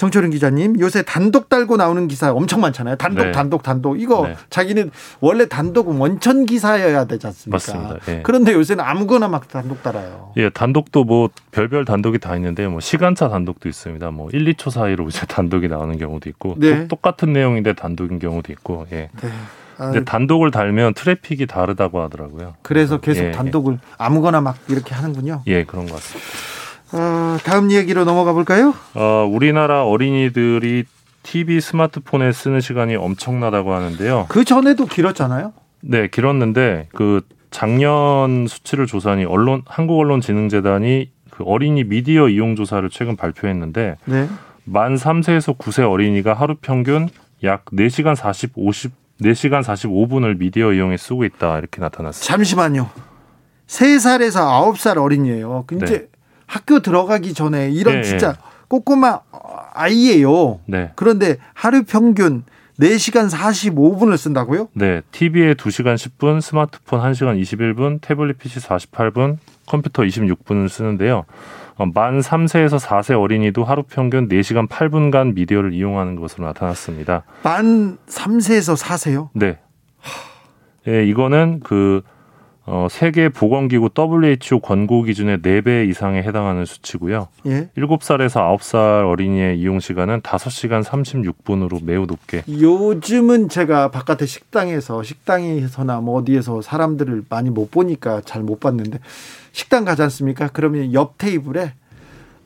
[0.00, 2.96] 정철운 기자님, 요새 단독 달고 나오는 기사 엄청 많잖아요.
[2.96, 3.32] 단독, 네.
[3.32, 4.00] 단독, 단독.
[4.00, 4.34] 이거 네.
[4.48, 7.56] 자기는 원래 단독은 원천 기사여야 되지 않습니까?
[7.56, 7.96] 맞습니다.
[8.08, 8.20] 예.
[8.22, 10.32] 그런데 요새는 아무거나 막 단독 달아요.
[10.38, 14.10] 예, 단독도 뭐 별별 단독이 다 있는데 뭐 시간차 단독도 있습니다.
[14.10, 16.80] 뭐 1, 2초 사이로 이제 단독이 나오는 경우도 있고 네.
[16.80, 18.86] 또 똑같은 내용인데 단독인 경우도 있고.
[18.92, 19.10] 예.
[19.20, 19.30] 네.
[19.76, 22.54] 아, 근데 단독을 달면 트래픽이 다르다고 하더라고요.
[22.62, 25.42] 그래서 계속 예, 단독을 아무거나 막 이렇게 하는군요.
[25.46, 26.59] 예, 그런 것 같습니다.
[26.92, 28.74] 어, 다음 얘기로 넘어가 볼까요?
[28.94, 30.84] 어, 우리나라 어린이들이
[31.22, 34.26] TV 스마트폰에 쓰는 시간이 엄청나다고 하는데요.
[34.28, 35.52] 그 전에도 길었잖아요.
[35.82, 43.96] 네, 길었는데 그 작년 수치를 조사하니 언론 한국언론진흥재단이 그 어린이 미디어 이용 조사를 최근 발표했는데
[44.04, 44.28] 네.
[44.64, 47.08] 만 3세에서 9세 어린이가 하루 평균
[47.44, 52.26] 약 4시간 40 50 4시간 45분을 미디어 이용에 쓰고 있다 이렇게 나타났습니다.
[52.26, 52.88] 잠시만요.
[53.66, 55.64] 세살에서 아홉 살 어린이에요.
[55.66, 56.06] 근데 네.
[56.50, 58.34] 학교 들어가기 전에 이런 네, 진짜
[58.66, 59.20] 꼬꼬마
[59.72, 60.58] 아이예요.
[60.66, 60.90] 네.
[60.96, 62.42] 그런데 하루 평균
[62.80, 64.68] 4시간 45분을 쓴다고요?
[64.72, 69.36] 네, TV에 2시간 10분, 스마트폰 1시간 21분, 태블릿 PC 48분,
[69.66, 71.24] 컴퓨터 26분을 쓰는데요.
[71.76, 77.22] 어, 만 3세에서 4세 어린이도 하루 평균 4시간 8분간 미디어를 이용하는 것으로 나타났습니다.
[77.44, 79.28] 만 3세에서 4세요?
[79.34, 79.58] 네.
[80.88, 82.02] 예, 이거는 그
[82.66, 87.28] 어, 세계 보건기구 WHO 권고 기준의 4배 이상에 해당하는 수치고요.
[87.46, 87.68] 예.
[87.76, 96.20] 7살에서 9살 어린이의 이용 시간은 5시간 36분으로 매우 높게 요즘은 제가 바깥에 식당에서 식당에서나 뭐
[96.20, 98.98] 어디에서 사람들을 많이 못 보니까 잘 못 봤는데
[99.52, 100.48] 식당 가지 않습니까?
[100.52, 101.72] 그러면 옆 테이블에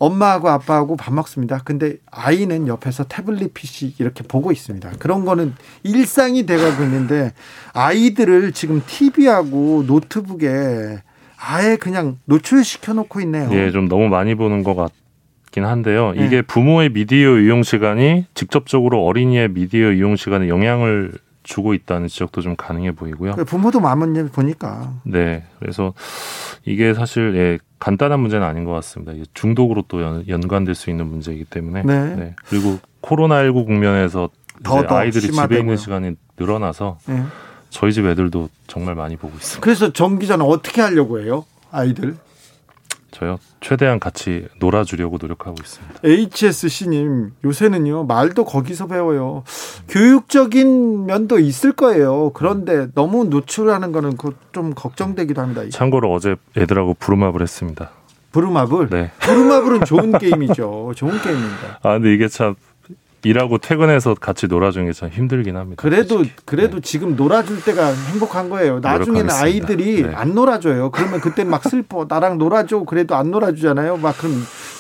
[0.05, 1.61] 엄마하고 아빠하고 밥 먹습니다.
[1.65, 4.93] 근데 아이는 옆에서 태블릿 PC 이렇게 보고 있습니다.
[4.99, 7.33] 그런 거는 일상이 돼가고 있는데
[7.73, 11.03] 아이들을 지금 TV하고 노트북에
[11.37, 13.49] 아예 그냥 노출시켜 놓고 있네요.
[13.53, 16.13] 예, 좀 너무 많이 보는 것 같긴 한데요.
[16.13, 16.27] 네.
[16.27, 21.13] 이게 부모의 미디어 이용 시간이 직접적으로 어린이의 미디어 이용 시간에 영향을
[21.45, 23.37] 주고 있다는 지적도 좀 가능해 보이고요.
[23.47, 25.95] 부모도 마음은 보니까 네, 그래서
[26.65, 29.13] 이게 사실 예, 간단한 문제는 아닌 것 같습니다.
[29.35, 31.83] 중독으로 또 연, 연관될 수 있는 문제이기 때문에.
[31.83, 32.35] 네.
[32.47, 34.31] 그리고 코로나19 국면에서
[34.63, 35.61] 더, 더 아이들이 집에 심화되고요.
[35.61, 37.23] 있는 시간이 늘어나서 예.
[37.71, 39.61] 저희 집 애들도 정말 많이 보고 있습니다.
[39.61, 41.45] 그래서 정 기자는 어떻게 하려고 해요?
[41.71, 42.17] 아이들
[43.15, 46.01] 저요 최대한 같이 놀아주려고 노력하고 있습니다.
[46.05, 49.45] HSC님 요새는요 말도 거기서 배워요.
[49.89, 52.31] 교육적인 면도 있을 거예요.
[52.35, 54.17] 그런데 너무 노출하는 거는
[54.53, 55.63] 좀 걱정되기도 합니다.
[55.71, 57.91] 참고로 어제 애들하고 부루마블 했습니다.
[58.33, 58.89] 부루마블?
[58.91, 59.13] 네.
[59.21, 60.93] 부루마블은 좋은 게임이죠.
[60.97, 61.79] 좋은 게임입니다.
[61.85, 62.57] 아 근데 이게 참
[63.29, 65.81] 일하고 퇴근해서 같이 놀아주는 게 참 힘들긴 합니다.
[65.83, 66.37] 그래도 솔직히.
[66.45, 66.81] 그래도 네.
[66.83, 68.79] 지금 놀아줄 때가 행복한 거예요.
[68.81, 69.43] 나중에는 노력하겠습니다.
[69.43, 70.15] 아이들이 네.
[70.15, 70.91] 안 놀아줘요.
[70.91, 72.07] 그러면 그때 막 슬퍼.
[72.09, 72.85] 나랑 놀아줘.
[72.85, 73.97] 그래도 안 놀아주잖아요.
[73.97, 74.35] 막 그럼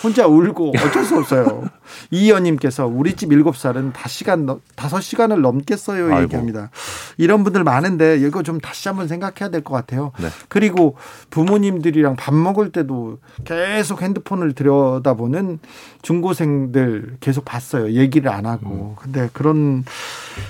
[0.05, 1.64] 혼자 울고 어쩔 수 없어요.
[2.12, 6.23] 이의원님께서 우리 집 일곱 살은 다섯 시간 다섯 시간을 넘겠어요 아이고.
[6.25, 6.71] 얘기합니다.
[7.17, 10.12] 이런 분들 많은데 이거 좀 다시 한번 생각해야 될 것 같아요.
[10.21, 10.29] 네.
[10.49, 10.97] 그리고
[11.31, 15.59] 부모님들이랑 밥 먹을 때도 계속 핸드폰을 들여다보는
[16.03, 17.93] 중고생들 계속 봤어요.
[17.93, 18.95] 얘기를 안 하고.
[18.99, 19.03] 음.
[19.03, 19.85] 근데 그런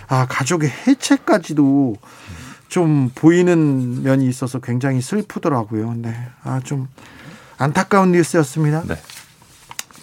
[0.09, 1.95] 아 가족의 해체까지도
[2.69, 5.95] 좀 보이는 면이 있어서 굉장히 슬프더라고요.
[5.99, 6.15] 네.
[6.43, 6.89] 아 좀
[7.57, 8.83] 안타까운 뉴스였습니다.
[8.85, 8.97] 네.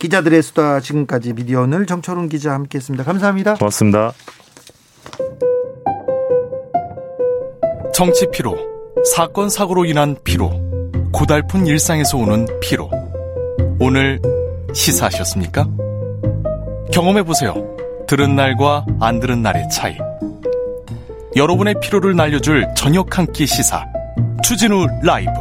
[0.01, 3.03] 기자들의 수다 지금까지 미디어 오늘 정철훈 기자 함께했습니다.
[3.03, 3.53] 감사합니다.
[3.53, 4.11] 고맙습니다.
[7.93, 8.57] 정치 피로,
[9.13, 10.49] 사건 사고로 인한 피로,
[11.13, 12.89] 고달픈 일상에서 오는 피로.
[13.79, 14.19] 오늘
[14.73, 15.67] 시사하셨습니까?
[16.91, 17.53] 경험해 보세요.
[18.07, 19.95] 들은 날과 안 들은 날의 차이.
[21.35, 23.85] 여러분의 피로를 날려줄 저녁 한 끼 시사.
[24.43, 25.31] 추진우 라이브.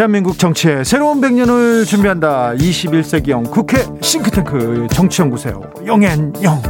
[0.00, 2.54] 대한민국 정치의 새로운 100년을 준비한다.
[2.54, 6.62] 21세기형 국회 싱크탱크 정치연구소 영앤영.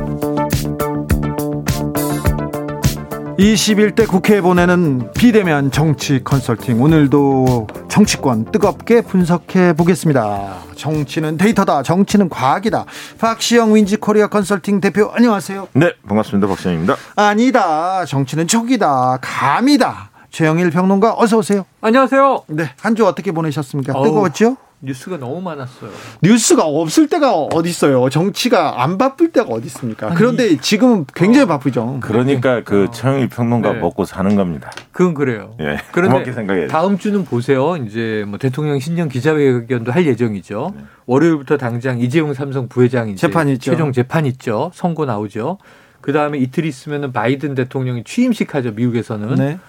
[3.38, 6.82] 21대 국회에 보내는 비대면 정치 컨설팅.
[6.82, 10.56] 오늘도 정치권 뜨겁게 분석해 보겠습니다.
[10.74, 11.84] 정치는 데이터다.
[11.84, 12.84] 정치는 과학이다.
[13.20, 15.68] 박시영 윈지 코리아 컨설팅 대표 안녕하세요.
[15.74, 16.48] 네, 반갑습니다.
[16.48, 16.96] 박시영입니다.
[17.14, 18.04] 아니다.
[18.06, 19.18] 정치는 촉이다.
[19.22, 20.09] 감이다.
[20.30, 21.64] 최영일 평론가 어서 오세요.
[21.80, 22.44] 안녕하세요.
[22.48, 23.92] 네, 한 주 어떻게 보내셨습니까?
[23.94, 24.56] 어우, 뜨거웠죠?
[24.82, 25.90] 뉴스가 너무 많았어요.
[26.22, 28.08] 뉴스가 없을 때가 어디 있어요?
[28.08, 30.06] 정치가 안 바쁠 때가 어디 있습니까?
[30.06, 31.98] 아니, 그런데 지금은 굉장히 어, 바쁘죠.
[32.00, 32.90] 그러니까 그 어.
[32.90, 33.78] 최영일 평론가 네.
[33.80, 34.70] 먹고 사는 겁니다.
[34.92, 35.54] 그건 그래요.
[35.60, 35.78] 예.
[35.92, 37.76] 그런데 생각해 다음 주는 보세요.
[37.76, 40.72] 이제 뭐 대통령 신년 기자회견도 할 예정이죠.
[40.74, 40.82] 네.
[41.06, 43.72] 월요일부터 당장 이재용 삼성 부회장 재판 있죠.
[43.72, 44.70] 최종 재판 있죠.
[44.74, 45.58] 선고 나오죠.
[46.00, 48.70] 그 다음에 이틀 있으면은 바이든 대통령이 취임식 하죠.
[48.72, 49.60] 미국에서는.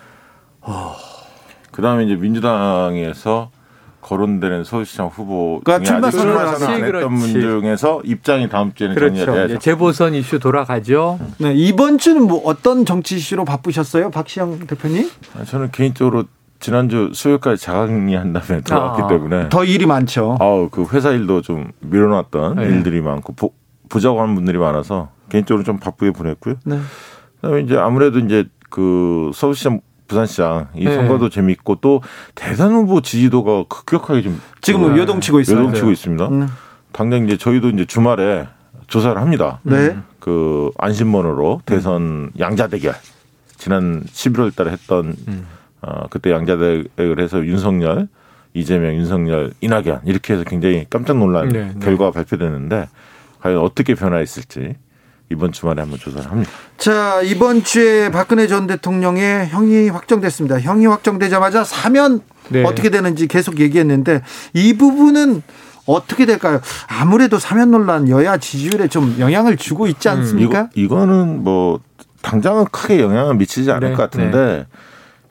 [0.65, 0.73] 네.
[0.73, 0.95] 어.
[1.71, 3.49] 그다음에 이제 민주당에서
[4.01, 9.25] 거론되는 서울시장 후보 그러니까 출마 선언을 안 했던 분 중에서 입장이 다음 주에는 그렇죠.
[9.25, 9.59] 정리가 돼야죠.
[9.59, 11.19] 재보선 이슈 돌아가죠.
[11.37, 15.09] 네, 이번 주는 뭐 어떤 정치 이슈로 바쁘셨어요, 박시영 대표님?
[15.39, 16.25] 아, 저는 개인적으로
[16.59, 20.37] 지난주 수요일까지 자강리한 다음에 들어왔기 아, 때문에 더 일이 많죠.
[20.39, 22.63] 아우 그 회사 일도 좀 밀어놨던 네.
[22.65, 23.53] 일들이 많고 보,
[23.87, 26.55] 보자고 하는 분들이 많아서 개인적으로 좀 바쁘게 보냈고요.
[26.65, 26.79] 네.
[27.39, 30.93] 그다음에 이제 아무래도 이제 그 서울시장 부산시장 이 네.
[30.93, 32.01] 선거도 재밌고 또
[32.35, 35.59] 대선 후보 지지도가 급격하게 좀 지금은 요동치고 있어요.
[35.59, 35.93] 요동치고 네.
[35.93, 36.29] 있습니다.
[36.29, 36.45] 네.
[36.91, 38.47] 당장 이제 저희도 이제 주말에
[38.87, 39.61] 조사를 합니다.
[39.63, 39.95] 네.
[40.19, 42.93] 그 안심번호로 대선 양자 대결
[43.57, 45.47] 지난 11월 달에 했던 음.
[45.81, 48.09] 어 그때 양자 대결을 해서 윤석열
[48.53, 51.79] 이재명, 윤석열, 이낙연 이렇게 해서 굉장히 깜짝 놀란 네, 네.
[51.79, 52.89] 결과가 발표됐는데
[53.39, 54.75] 과연 어떻게 변화했을지
[55.31, 56.51] 이번 주말에 한번 조사를 합니다.
[56.77, 60.59] 자, 이번 주에 박근혜 전 대통령의 형이 확정됐습니다.
[60.59, 62.63] 형이 확정되자마자 사면 네.
[62.63, 64.21] 어떻게 되는지 계속 얘기했는데
[64.53, 65.41] 이 부분은
[65.85, 66.61] 어떻게 될까요?
[66.87, 70.17] 아무래도 사면 논란 여야 지지율에 좀 영향을 주고 있지 음.
[70.17, 70.61] 않습니까?
[70.63, 71.79] 음, 이거, 이거는 뭐
[72.21, 73.95] 당장은 크게 영향을 미치지 않을 네.
[73.95, 74.65] 것 같은데 네.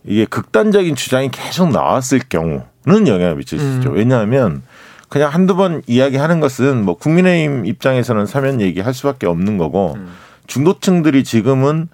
[0.05, 3.91] 이게 극단적인 주장이 계속 나왔을 경우는 영향을 미칠 수 있죠.
[3.91, 3.97] 음.
[3.97, 4.63] 왜냐하면
[5.11, 10.09] 그냥 한두 번 이야기하는 것은 뭐 국민의힘 입장에서는 사면 얘기할 수밖에 없는 거고 음.
[10.47, 11.89] 중도층들이 지금은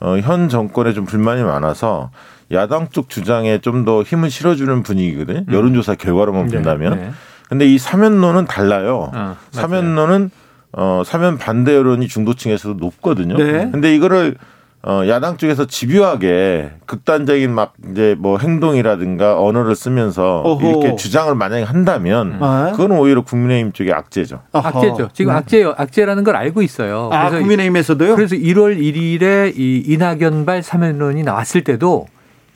[0.00, 2.10] 어, 현 정권에 좀 불만이 많아서
[2.50, 5.44] 야당 쪽 주장에 좀 더 힘을 실어주는 분위기거든요.
[5.48, 5.52] 음.
[5.52, 6.96] 여론조사 결과로만 네, 본다면.
[6.96, 7.10] 네.
[7.48, 9.10] 근데 이 사면론은 달라요.
[9.12, 10.30] 아, 사면론은
[10.72, 13.36] 어, 사면 반대 여론이 중도층에서도 높거든요.
[13.36, 13.70] 네.
[13.70, 14.36] 근데 이거를
[14.84, 20.68] 어, 야당 쪽에서 집요하게 극단적인 막 이제 뭐 행동이라든가 언어를 쓰면서 어허.
[20.68, 22.72] 이렇게 주장을 만약에 한다면 아.
[22.72, 24.40] 그건 오히려 국민의힘 쪽의 악재죠.
[24.50, 24.68] 어허.
[24.68, 25.10] 악재죠.
[25.12, 25.38] 지금 네.
[25.38, 27.10] 악재 악재라는 걸 알고 있어요.
[27.12, 28.16] 아, 그래서 국민의힘에서도요?
[28.16, 32.08] 그래서 1월 1일에 이 이낙연발 사면론이 나왔을 때도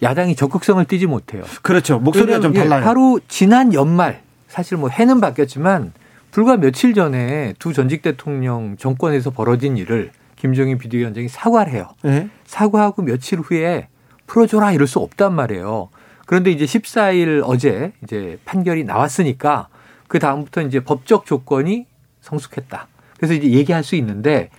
[0.03, 1.45] 야당이 적극성을 띠지 못해요.
[1.63, 2.01] 그렇죠.
[2.01, 2.85] 목소리가 좀 달라요.
[2.85, 5.93] 하루 지난 연말 사실 뭐 해는 바뀌었지만
[6.33, 11.89] 불과 며칠 전에 두 전직 대통령 정권에서 벌어진 일을 김종인 비대위원장이 사과를 해요.
[12.03, 12.29] 네.
[12.45, 13.89] 사과하고 며칠 후에
[14.27, 15.89] 풀어줘라 이럴 수 없단 말이에요.
[16.27, 19.69] 그런데 이제 14일 어제 이제 판결이 나왔으니까
[20.09, 21.87] 그 다음부터 이제 법적 조건이
[22.21, 22.89] 성숙했다.
[23.17, 24.51] 그래서 이제 얘기할 수 있는데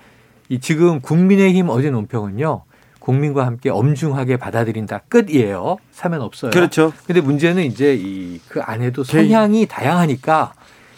[0.49, 2.63] 이 지금 국민의힘 어제 논평은요.
[2.99, 5.77] 국민과 함께 엄중하게 받아들인다 끝이에요.
[5.91, 6.51] 사면 없어요.
[6.51, 6.91] 그렇죠.
[7.05, 10.53] 근데 문제는 이제 이 그 안에도 성향이 다양하니까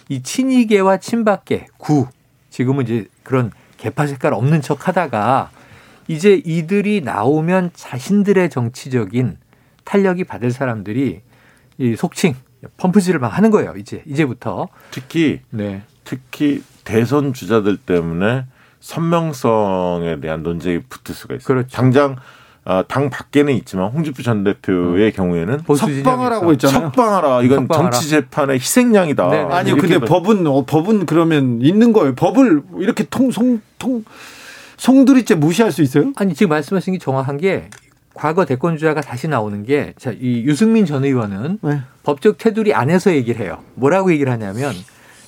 [0.08, 2.08] 이 친이계와 친박계 구
[2.50, 5.52] 지금은 이제 그런 개파 색깔 없는 척 하다가
[6.08, 9.38] 이제 이들이 나오면 자신들의 정치적인
[9.84, 11.22] 탄력이 받을 사람들이
[11.78, 12.36] 이 속칭
[12.78, 13.74] 펌프질을 막 하는 거예요.
[13.78, 15.82] 이제 이제부터 특히 네.
[16.04, 18.46] 특히 대선 주자들 때문에
[18.80, 21.46] 선명성에 대한 논쟁이 붙을 수가 있어요.
[21.46, 21.70] 그렇죠.
[21.70, 22.16] 당장
[22.70, 25.12] 어, 당 밖에는 있지만 홍준표 전 대표의 음.
[25.12, 26.82] 경우에는 석방하라고 있잖아요.
[26.82, 27.42] 석방하라.
[27.42, 27.90] 이건 석방하라.
[27.90, 29.28] 정치 재판의 희생양이다.
[29.30, 29.38] 네.
[29.50, 32.14] 아니 근데 법은 어, 법은 그러면 있는 거예요.
[32.14, 34.04] 법을 이렇게 통송 통
[34.78, 36.14] 송두리째 무시할 수 있어요?
[36.16, 37.70] 아니 지금 말씀하신 게 정확한 게
[38.14, 41.82] 과거 대권 주자가 다시 나오는 게 자 이 유승민 전 의원은 네.
[42.04, 43.58] 법적 테두리 안에서 얘기를 해요.
[43.74, 44.74] 뭐라고 얘기를 하냐면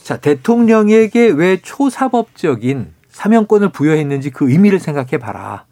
[0.04, 5.66] 자 대통령에게 왜 초사법적인 사명권을 부여했는지 그 의미를 생각해 봐라.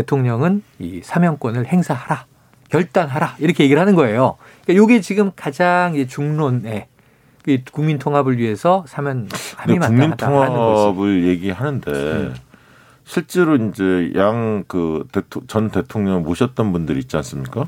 [0.00, 2.26] 대통령은 이 사명권을 행사하라.
[2.68, 3.36] 결단하라.
[3.38, 4.36] 이렇게 얘기를 하는 거예요.
[4.64, 6.88] 그러니까 이게 지금 가장 중론의
[7.72, 9.88] 국민 통합을 위해서 사면 함이 맞다.
[9.88, 12.34] 국민 통합을 얘기하는데 음.
[13.04, 15.06] 실제로 이제 양 그
[15.46, 17.66] 전 대통령 모셨던 분들 있지 않습니까?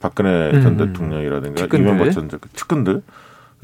[0.00, 0.62] 박근혜 음.
[0.62, 3.02] 전 대통령이라든가 이명박 전 측근들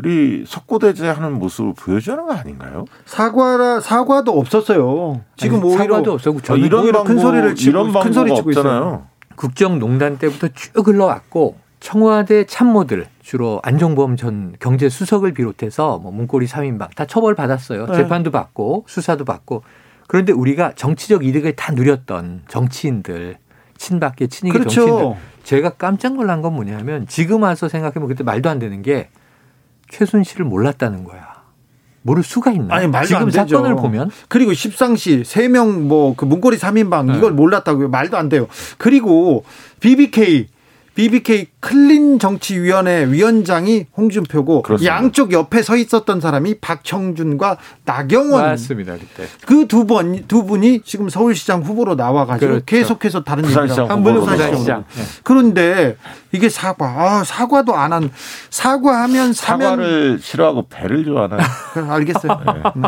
[0.05, 2.85] 이 석고대죄하는 모습을 보여주는 거 아닌가요?
[3.07, 5.23] 사과라 사과도 없었어요.
[5.37, 8.51] 지금 아니, 오히려 사과도 없었고 저는 아, 이런 큰 소리를 치고 이런 큰 소리 치고
[8.51, 9.07] 있잖아요.
[9.37, 17.07] 국정농단 때부터 쭉 흘러왔고 청와대 참모들 주로 안종범 전 경제수석을 비롯해서 뭐 문고리 3인방 다
[17.07, 17.87] 처벌 받았어요.
[17.87, 17.97] 네.
[17.97, 19.63] 재판도 받고 수사도 받고
[20.09, 23.39] 그런데 우리가 정치적 이득을 다 누렸던 정치인들
[23.79, 24.87] 친박계 친이계 그렇죠.
[24.87, 29.09] 정치인들 제가 깜짝 놀란 건 뭐냐면 지금 와서 생각해보면 그때 말도 안 되는 게
[29.91, 31.37] 최순실을 몰랐다는 거야.
[32.03, 32.73] 모를 수가 있나?
[32.75, 33.57] 아니, 말도 지금 안 되죠.
[33.57, 37.19] 사건을 보면 그리고 십상시 세 명 뭐 그 문고리 3인방 네.
[37.19, 37.89] 이걸 몰랐다고요.
[37.89, 38.47] 말도 안 돼요.
[38.79, 39.45] 그리고
[39.81, 40.47] BBK
[40.95, 44.95] BBK 클린 정치위원회 위원장이 홍준표고 그렇습니다.
[44.95, 51.09] 양쪽 옆에 서 있었던 사람이 박형준과 나경원 맞습니다 그때 그 두 번 두 분이 지금
[51.09, 52.65] 서울시장 후보로 나와가지고 그렇죠.
[52.67, 55.03] 계속해서 다른 한 분은 부산시장 네.
[55.23, 55.97] 그런데
[56.33, 58.11] 이게 사과 아, 사과도 안 한
[58.51, 61.41] 사과하면 사과를 싫어하고 배를 좋아하나요?
[61.89, 62.41] 알겠어요.
[62.47, 62.63] 네.
[62.77, 62.83] 음.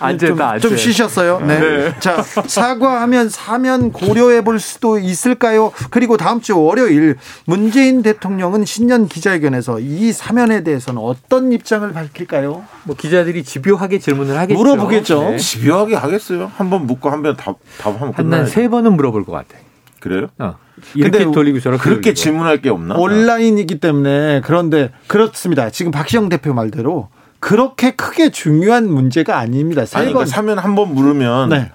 [0.00, 1.40] 안됐다 좀, 좀 쉬셨어요.
[1.40, 1.58] 네.
[1.60, 1.94] 네.
[2.00, 5.72] 자 사과하면 사면 고려해 볼 수도 있을까요?
[5.90, 12.64] 그리고 다음 주 월요일 문재인 대 통령은 신년 기자회견에서 이 사면에 대해서는 어떤 입장을 밝힐까요?
[12.84, 14.58] 뭐 기자들이 집요하게 질문을 하겠죠.
[14.58, 15.22] 물어보겠죠.
[15.30, 15.36] 네.
[15.38, 16.50] 집요하게 하겠어요.
[16.56, 18.40] 한 번 묻고 한 번 답, 답하면 끝나요.
[18.42, 19.58] 한세 번은 물어볼 것 같아.
[20.00, 20.28] 그래요?
[20.38, 20.56] 어.
[20.94, 22.14] 이렇게 돌리고 저렇게 그렇게 돌리고.
[22.14, 22.96] 질문할 게 없나?
[22.96, 25.70] 온라인이기 때문에 그런데 그렇습니다.
[25.70, 29.84] 지금 박시영 대표 말대로 그렇게 크게 중요한 문제가 아닙니다.
[29.84, 31.70] 세 아니, 그러니까 사면 한 번 물으면 네.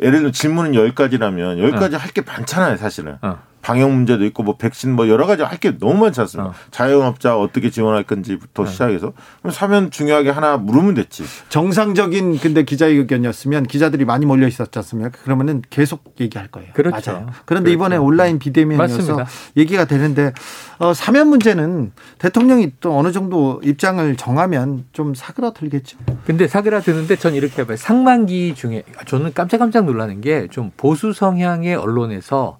[0.00, 1.98] 예를 들어 질문은 열가지라면 열가지 어.
[1.98, 3.16] 할게 많잖아요, 사실은.
[3.20, 3.38] 어.
[3.62, 6.50] 방역 문제도 있고 뭐 백신 뭐 여러 가지 할 게 너무 많지 않습니까?
[6.52, 6.54] 어.
[6.70, 8.70] 자영업자 어떻게 지원할 건지부터 네.
[8.70, 11.24] 시작해서 그럼 사면 중요하게 하나 물으면 됐지.
[11.50, 15.10] 정상적인 근데 기자회견이었으면 기자들이 많이 몰려 있었지 않습니까?
[15.22, 16.72] 그러면은 계속 얘기할 거예요.
[16.72, 17.12] 그렇죠.
[17.12, 17.26] 맞아요.
[17.44, 17.72] 그런데 그렇죠.
[17.74, 19.26] 이번에 온라인 비대면이어서
[19.58, 20.32] 얘기가 되는데
[20.78, 25.98] 어, 사면 문제는 대통령이 또 어느 정도 입장을 정하면 좀 사그라들겠죠.
[26.24, 27.76] 근데 사그라드는데 전 이렇게 봐요.
[27.76, 32.59] 상반기 중에 저는 깜짝깜짝 놀라는 게 좀 보수 성향의 언론에서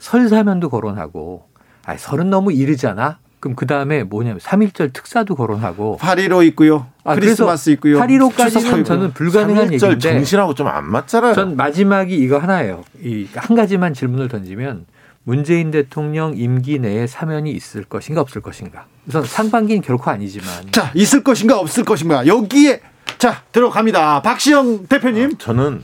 [0.00, 1.44] 설 사면도 거론하고
[1.86, 3.18] 아 설은 너무 이르잖아.
[3.38, 6.88] 그럼 그 다음에 뭐냐면 3.1절 특사도 거론하고 8.15 있고요.
[7.04, 7.98] 아, 크리스마스 있고요.
[7.98, 11.34] 8.15까지는 저는 불가능한 얘기인데 정신하고 좀 안 맞잖아요.
[11.34, 12.82] 전 마지막이 이거 하나예요.
[13.02, 14.84] 이 한 가지만 질문을 던지면
[15.24, 18.86] 문재인 대통령 임기 내에 사면이 있을 것인가 없을 것인가.
[19.06, 22.80] 우선 상반기는 결코 아니지만 자 있을 것인가 없을 것인가 여기에
[23.18, 24.20] 자 들어갑니다.
[24.22, 25.30] 박시영 대표님.
[25.32, 25.82] 어, 저는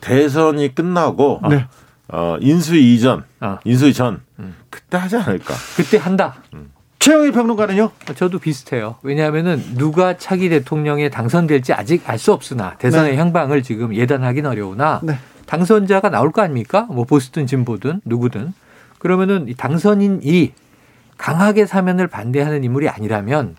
[0.00, 1.66] 대선이 끝나고 네.
[2.08, 3.58] 어, 인수위 이전, 어.
[3.64, 4.54] 인수위 전 음.
[4.70, 5.54] 그때 하지 않을까?
[5.76, 6.36] 그때 한다.
[6.54, 6.70] 음.
[6.98, 7.90] 최영일 평론가는요?
[8.16, 8.96] 저도 비슷해요.
[9.02, 13.18] 왜냐하면은 누가 차기 대통령에 당선될지 아직 알 수 없으나 대선의 네.
[13.18, 15.18] 향방을 지금 예단하기는 어려우나 네.
[15.46, 16.82] 당선자가 나올 거 아닙니까?
[16.90, 18.54] 뭐 보수든 진보든 누구든
[18.98, 20.52] 그러면은 당선인이
[21.16, 23.54] 강하게 사면을 반대하는 인물이 아니라면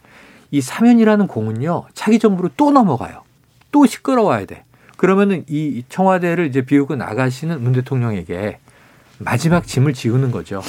[0.52, 3.24] 이 사면이라는 공은요 차기 정부로 또 넘어가요.
[3.72, 4.64] 또 시끄러워야 돼.
[4.98, 8.60] 그러면은 이 청와대를 이제 비우고 나가시는 문 대통령에게
[9.20, 10.62] 마지막 짐을 지우는 거죠.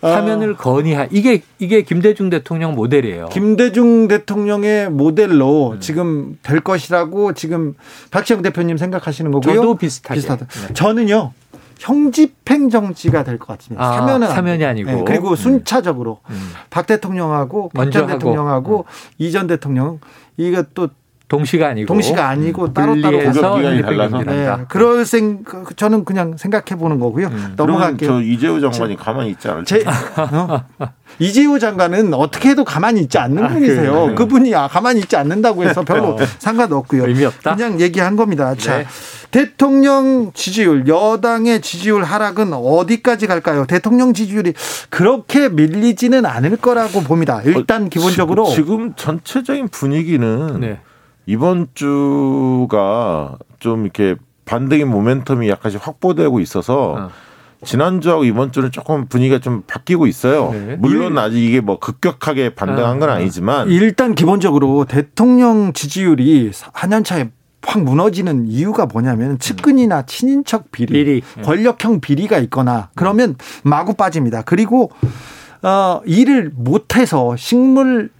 [0.00, 0.56] 사면을 어.
[0.56, 3.28] 건의하 이게 이게 김대중 대통령 모델이에요.
[3.28, 5.80] 김대중 대통령의 모델로 음.
[5.80, 7.74] 지금 될 것이라고 지금
[8.10, 9.54] 박지영 대표님 생각하시는 거고요.
[9.54, 10.16] 저도 비슷하게.
[10.18, 10.46] 비슷하다.
[10.46, 10.74] 네.
[10.74, 11.32] 저는요.
[11.78, 13.84] 형집행 정치가 될 것 같습니다.
[13.84, 15.36] 아, 사면은 사면이 아니고 네, 그리고 음.
[15.36, 16.50] 순차적으로 음.
[16.70, 18.84] 박 대통령하고 박전 대통령하고 음.
[19.18, 19.98] 이전 대통령
[20.36, 20.88] 이거 또
[21.32, 24.22] 동시가 아니고 동시가 아니고 따로 따로 연립 달라서.
[24.22, 24.50] 네.
[24.68, 25.42] 그럴 생
[25.76, 27.28] 저는 그냥 생각해 보는 거고요.
[27.28, 27.54] 음.
[27.56, 28.10] 넘어갈게요.
[28.10, 29.64] 저 이재호 장관이 가만히 있지 않을까?
[29.64, 30.62] 제, 어?
[31.18, 33.92] 이재호 장관은 어떻게 해도 가만히 있지 않는 분이세요.
[33.92, 34.14] 그래요?
[34.14, 37.06] 그분이 아, 가만히 있지 않는다고 해서 별로 상관없고요.
[37.06, 37.54] 의미 없다?
[37.56, 38.54] 그냥 얘기한 겁니다.
[38.54, 38.86] 자, 네.
[39.30, 43.64] 대통령 지지율, 여당의 지지율 하락은 어디까지 갈까요?
[43.66, 44.52] 대통령 지지율이
[44.90, 47.40] 그렇게 밀리지는 않을 거라고 봅니다.
[47.46, 50.80] 일단 어, 기본적으로 지- 지금 전체적인 분위기는 네.
[51.26, 57.10] 이번 주가 좀 이렇게 반등의 모멘텀이 약간씩 확보되고 있어서 어.
[57.64, 60.50] 지난주하고 이번 주는 조금 분위기가 좀 바뀌고 있어요.
[60.52, 60.76] 네.
[60.78, 63.14] 물론 아직 이게 뭐 급격하게 반등한 건 어, 어.
[63.16, 67.30] 아니지만 일단 기본적으로 대통령 지지율이 4년 차에
[67.64, 71.22] 확 무너지는 이유가 뭐냐면 측근이나 친인척 비리, 비리.
[71.44, 74.42] 권력형 비리가 있거나 그러면 마구 빠집니다.
[74.42, 74.90] 그리고
[75.62, 78.10] 어 일을 못해서 식물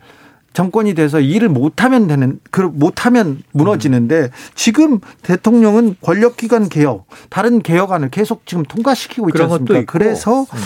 [0.52, 8.46] 정권이 돼서 일을 못하면 되는 그 못하면 무너지는데 지금 대통령은 권력기관 개혁 다른 개혁안을 계속
[8.46, 9.84] 지금 통과시키고 있지 않습니까?
[9.86, 10.58] 그래서 음.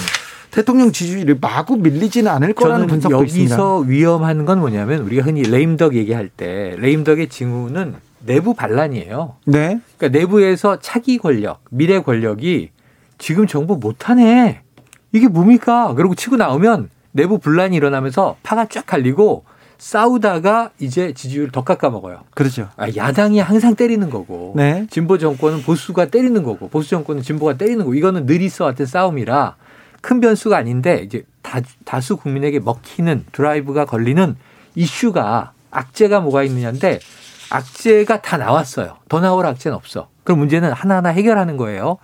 [0.51, 3.55] 대통령 지지율이 마구 밀리지는 않을 거라는 분석도 있습니다.
[3.55, 9.37] 여기서 위험한 건 뭐냐면 우리가 흔히 레임덕 얘기할 때 레임덕의 징후는 내부 반란이에요.
[9.45, 9.81] 네.
[9.99, 12.71] 그러니까 내부에서 차기 권력, 미래 권력이
[13.19, 14.63] 지금 정부 못하네.
[15.13, 15.95] 이게 뭡니까?
[15.95, 19.45] 그러고 치고 나오면 내부 분란이 일어나면서 파가 쫙 갈리고
[19.79, 22.21] 싸우다가 이제 지지율 더 깎아 먹어요.
[22.35, 22.69] 그렇죠.
[22.77, 24.87] 아, 야당이 항상 때리는 거고 네.
[24.91, 29.57] 진보 정권은 보수가 때리는 거고 보수 정권은 진보가 때리는 거고 이거는 늘 있어 왔던 싸움이라
[30.01, 34.37] 큰 변수가 아닌데 이제 다, 다수 국민에게 먹히는 드라이브가 걸리는
[34.75, 37.01] 이슈가 악재가 뭐가 있느냐인데
[37.51, 38.97] 악재가 다 나왔어요.
[39.09, 40.09] 더 나올 악재는 없어.
[40.25, 41.99] 그럼 문제는 하나하나 해결하는 거예요.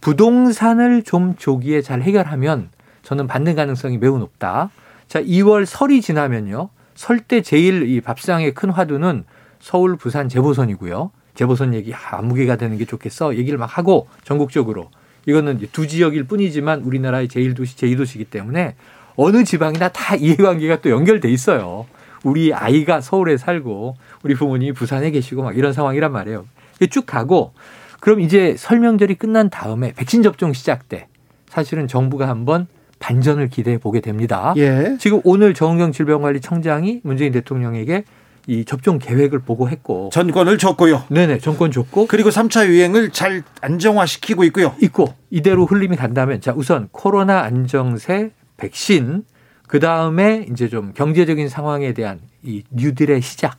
[0.00, 2.70] 부동산을 좀 조기에 잘 해결하면
[3.02, 4.70] 저는 받는 가능성이 매우 높다.
[5.08, 6.70] 자, 2월 설이 지나면요.
[7.00, 9.24] 설때 제일 이 밥상의 큰 화두는
[9.58, 11.10] 서울, 부산 재보선이고요.
[11.34, 13.36] 재보선 얘기, 아, 무게가 되는 게 좋겠어.
[13.36, 14.90] 얘기를 막 하고 전국적으로.
[15.24, 18.74] 이거는 두 지역일 뿐이지만 우리나라의 제1도시, 제2도시이기 때문에
[19.16, 21.86] 어느 지방이나 다 이해관계가 또 연결돼 있어요.
[22.22, 26.44] 우리 아이가 서울에 살고 우리 부모님이 부산에 계시고 막 이런 상황이란 말이에요.
[26.90, 27.54] 쭉 가고
[28.00, 31.08] 그럼 이제 설명절이 끝난 다음에 백신 접종 시작 때
[31.48, 32.66] 사실은 정부가 한번
[33.00, 34.54] 반전을 기대해 보게 됩니다.
[34.56, 34.96] 예.
[35.00, 38.04] 지금 오늘 정은경 질병관리청장이 문재인 대통령에게
[38.46, 41.04] 이 접종 계획을 보고했고 전권을 줬고요.
[41.08, 44.74] 네네 정권 줬고 그리고 3차 유행을 잘 안정화시키고 있고요.
[44.80, 49.24] 있고 이대로 흘림이 간다면 자 우선 코로나 안정세 백신
[49.66, 53.58] 그 다음에 이제 좀 경제적인 상황에 대한 이 뉴딜의 시작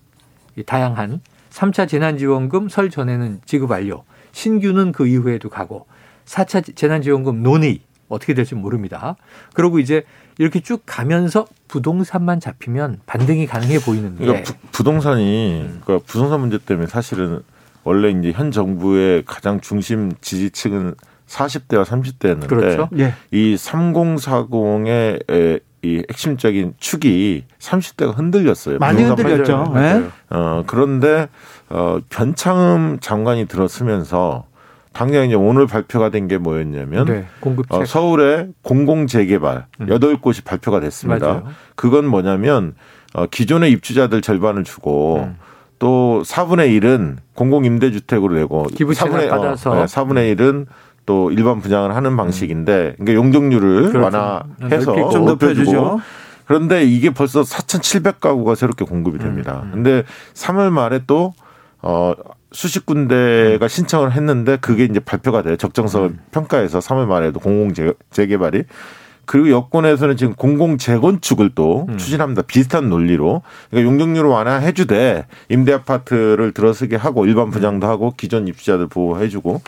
[0.56, 5.88] 이 다양한 3차 재난지원금 설 전에는 지급 완료 신규는 그 이후에도 가고
[6.26, 9.16] 4차 재난지원금 논의 어떻게 될지 모릅니다.
[9.54, 10.04] 그리고 이제
[10.38, 15.82] 이렇게 쭉 가면서 부동산만 잡히면 반등이 가능해 보이는데 그러니까 부, 동산이 음.
[15.84, 17.42] 그러니까 부동산 문제 때문에 사실은
[17.84, 20.96] 원래 이제 현 정부의 가장 중심 지지층은
[21.28, 22.90] 40대와 30대였는데 그렇죠.
[22.98, 23.14] 예.
[23.32, 28.78] 이 3040의 이 핵심적인 축이 30대가 흔들렸어요.
[28.78, 29.72] 많이 흔들렸죠.
[29.74, 30.08] 네.
[30.30, 31.28] 어, 그런데,
[31.70, 34.46] 어, 변창흠 장관이 들었으면서
[34.94, 37.26] 당장 이제 오늘 발표가 된 게 뭐였냐면 네,
[37.70, 39.88] 어, 서울의 공공 재개발 음.
[39.90, 41.26] 여덟 곳이 발표가 됐습니다.
[41.28, 41.44] 맞아요.
[41.76, 42.76] 그건 뭐냐면
[43.14, 45.38] 어, 기존의 입주자들 절반을 주고 음.
[45.80, 49.72] 또 4분의 1은 공공 임대주택으로 내고 기부 채납 받아서.
[49.72, 50.68] 어, 네, 4분의 1은
[51.06, 54.18] 또 일반 분양을 하는 방식인데 그러니까 용적률을 그렇죠.
[54.18, 55.10] 완화해서.
[55.10, 56.00] 좀 높여주죠.
[56.46, 59.62] 그런데 이게 벌써 4,700가구가 새롭게 공급이 됩니다.
[59.66, 61.34] 음, 근데 3월 말에 또
[61.82, 62.14] 어,
[62.52, 65.56] 수십 군데가 신청을 했는데 그게 이제 발표가 돼요.
[65.56, 66.20] 적정성을 음.
[66.32, 68.64] 평가해서 3월 말에도 공공 재- 재개발이
[69.26, 71.98] 그리고 여권에서는 지금 공공 재건축을 또 음.
[71.98, 72.42] 추진합니다.
[72.42, 73.44] 비슷한 논리로.
[73.70, 79.62] 그러니까 용적률을 완화해 주되 임대 아파트를 들어서게 하고 일반 분양도 하고 기존 입주자들 보호해 주고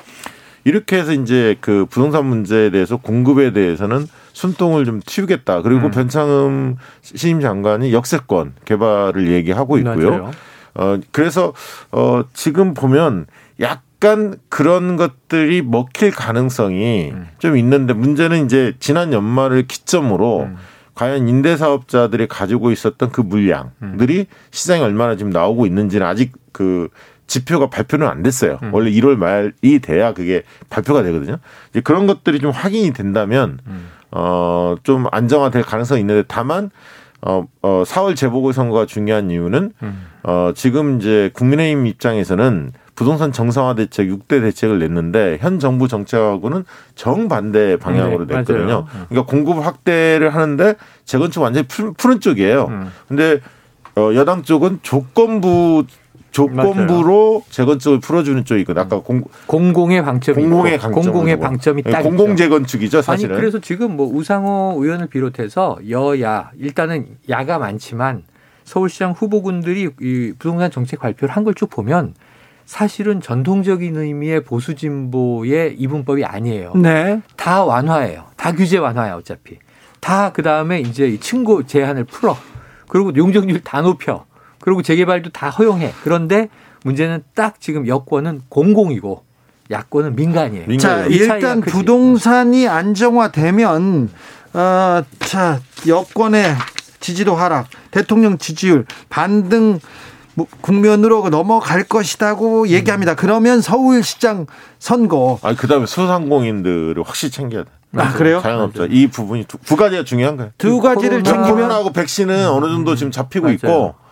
[0.65, 5.62] 이렇게 해서 이제 그 부동산 문제에 대해서 공급에 대해서는 숨통을 좀 틔우겠다.
[5.62, 5.91] 그리고 음.
[5.91, 10.10] 변창흠 신임 장관이 역세권 개발을 얘기하고 있고요.
[10.10, 10.32] 맞아요.
[10.76, 11.54] 어, 그래서,
[11.92, 13.28] 어, 지금 보면
[13.60, 17.28] 약간 그런 것들이 먹힐 가능성이 음.
[17.40, 20.58] 좀 있는데 문제는 이제 지난 연말을 기점으로 음.
[20.95, 26.89] 과연 임대사업자들이 가지고 있었던 그 물량들이 시장에 얼마나 지금 나오고 있는지는 아직 그
[27.26, 28.60] 지표가 발표는 안 됐어요.
[28.64, 28.74] 음.
[28.74, 31.38] 원래 1월 말이 돼야 그게 발표가 되거든요.
[31.72, 33.89] 이제 그런 것들이 좀 확인이 된다면 음.
[34.12, 36.70] 어, 좀 안정화될 가능성이 있는데 다만
[37.26, 40.05] 어, 어, 4월 재보궐선거가 중요한 이유는 음.
[40.24, 46.63] 어, 지금 이제 국민의힘 입장에서는 부동산 정상화 대책 6대 대책을 냈는데 현 정부 정책하고는
[46.95, 48.65] 정반대 방향으로 네, 냈거든요.
[48.65, 48.88] 맞아요.
[49.09, 52.65] 그러니까 공급 확대를 하는데 재건축 완전히 푸- 푸는 쪽이에요.
[52.69, 52.91] 음.
[53.07, 53.39] 근데
[53.95, 55.86] 어, 여당 쪽은 조건부
[56.34, 58.82] 조건부로 재건축을 풀어주는 쪽이거든.
[58.82, 63.36] 아까 공, 공공의 방점이 공공의 공공의 방점이 딱 공공 예, 재건축이죠, 사실은.
[63.36, 68.24] 아니 그래서 지금 뭐 우상호 의원을 비롯해서 여야 일단은 야가 많지만
[68.66, 72.16] 서울시장 후보군들이 이 부동산 정책 발표를 한 걸 쭉 보면
[72.66, 76.74] 사실은 전통적인 의미의 보수 진보의 이분법이 아니에요.
[76.76, 77.22] 네.
[77.36, 78.24] 다 완화예요.
[78.38, 79.60] 다 규제 완화야 어차피.
[80.00, 82.36] 다 그 다음에 이제 층고 제한을 풀어.
[82.88, 84.26] 그리고 용적률 다 높여.
[84.64, 85.93] 그리고 재개발도 다 허용해.
[86.05, 86.47] 그런데
[86.86, 89.22] 문제는 딱 지금 여권은 공공이고
[89.70, 90.68] 야권은 민간이에요.
[90.68, 90.80] 민간.
[90.80, 94.09] 자 일단 부동산이 안정화되면
[94.53, 96.55] 어, 자 여권의
[97.01, 99.80] 지지도 하락, 대통령 지지율 반등
[100.36, 103.16] 뭐 국면으로 넘어갈 것이다고 얘기합니다.
[103.16, 104.45] 그러면 서울시장
[104.80, 105.39] 선거.
[105.41, 107.70] 아, 그 다음에 소상공인들을 확실히 챙겨야 돼.
[107.97, 108.39] 아, 그래요?
[108.41, 108.88] 자영업자.
[108.89, 110.51] 이 부분이 두, 두 가지가 중요한 거예요.
[110.57, 113.55] 두 가지를 챙기면 하고 백신은 어느 정도 지금 잡히고 맞아요.
[113.55, 114.03] 있고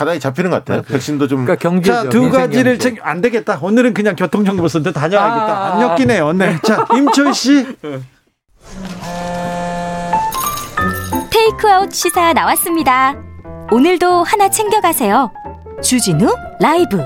[0.00, 0.78] 가닥이 잡히는 것 같아요.
[0.78, 0.92] 맞아요.
[0.94, 1.44] 백신도 좀.
[1.44, 3.58] 그러니까 경제 자, 두 가지를 챙, 안 되겠다.
[3.60, 5.46] 오늘은 그냥 교통정보센터 다녀야겠다.
[5.46, 6.32] 아~ 안 엮이네요.
[6.32, 6.58] 네.
[6.62, 7.66] 자, 임철 씨.
[11.30, 13.14] 테이크아웃 시사 나왔습니다.
[13.70, 15.30] 오늘도 하나 챙겨가세요.
[15.82, 16.98] 주진우 라이브.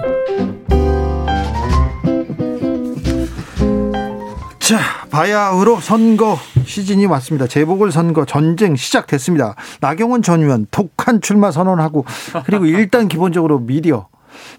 [4.60, 4.78] 자,
[5.10, 7.46] 바야흐로 선거 시즌이 왔습니다.
[7.46, 9.54] 재보궐 선거 전쟁 시작됐습니다.
[9.80, 12.04] 나경원 전 의원 독한 출마 선언하고
[12.44, 14.08] 그리고 일단 기본적으로 미디어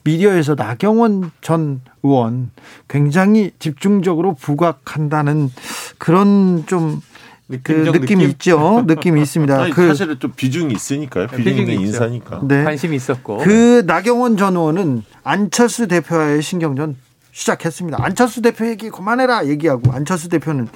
[0.03, 2.51] 미디어에서 나경원 전 의원
[2.88, 5.51] 굉장히 집중적으로 부각한다는
[5.97, 7.01] 그런 좀
[7.47, 8.30] 느낌, 그 느낌이 느낌?
[8.32, 8.84] 있죠.
[8.88, 9.53] 느낌이 있습니다.
[9.62, 11.28] 아니, 그 사실은 좀 비중이 있으니까요.
[11.28, 12.41] 네, 비중 있는 인사니까.
[12.47, 12.64] 네.
[12.64, 13.38] 관심이 있었고.
[13.38, 16.95] 그 나경원 전 의원은 안철수 대표와의 신경전
[17.32, 17.97] 시작했습니다.
[18.01, 20.70] 안철수 대표 얘기 그만해라 얘기하고 안철수 대표는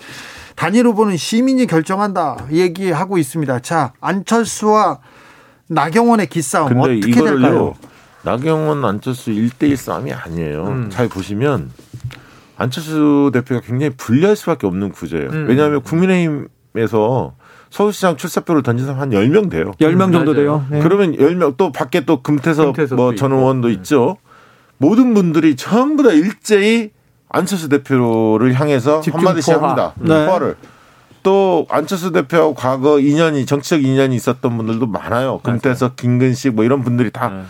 [0.60, 3.60] 단일 후보는 시민이 결정한다 얘기하고 있습니다.
[3.60, 5.00] 자, 안철수와
[5.70, 7.76] 나경원의 기싸움 어떻게 될까요?
[8.24, 10.68] 나경원 안철수 1대1 싸움이 아니에요.
[10.68, 10.90] 음.
[10.90, 11.72] 잘 보시면
[12.58, 15.30] 안철수 대표가 굉장히 불리할 수밖에 없는 구조예요.
[15.30, 15.46] 음.
[15.48, 17.36] 왜냐하면 국민의힘에서
[17.70, 19.72] 서울시장 출사표를 던진 사람 한 10명 돼요.
[19.80, 20.66] 10명 정도 돼요.
[20.70, 20.82] 네.
[20.82, 23.76] 그러면 10명 또 밖에 또 금태섭, 금태섭 뭐전 의원도 네.
[23.76, 24.18] 있죠.
[24.78, 26.92] 모든 분들이 전부 다 일제히
[27.30, 29.70] 안철수 대표를 향해서 한마디씩 포화.
[29.70, 29.94] 합니다.
[29.98, 30.26] 네.
[30.26, 30.56] 포화를.
[31.22, 35.40] 또 안철수 대표하고 과거 인연이 정치적 인연이 있었던 분들도 많아요.
[35.44, 37.44] 금태섭, 김근식 뭐 이런 분들이 다 네.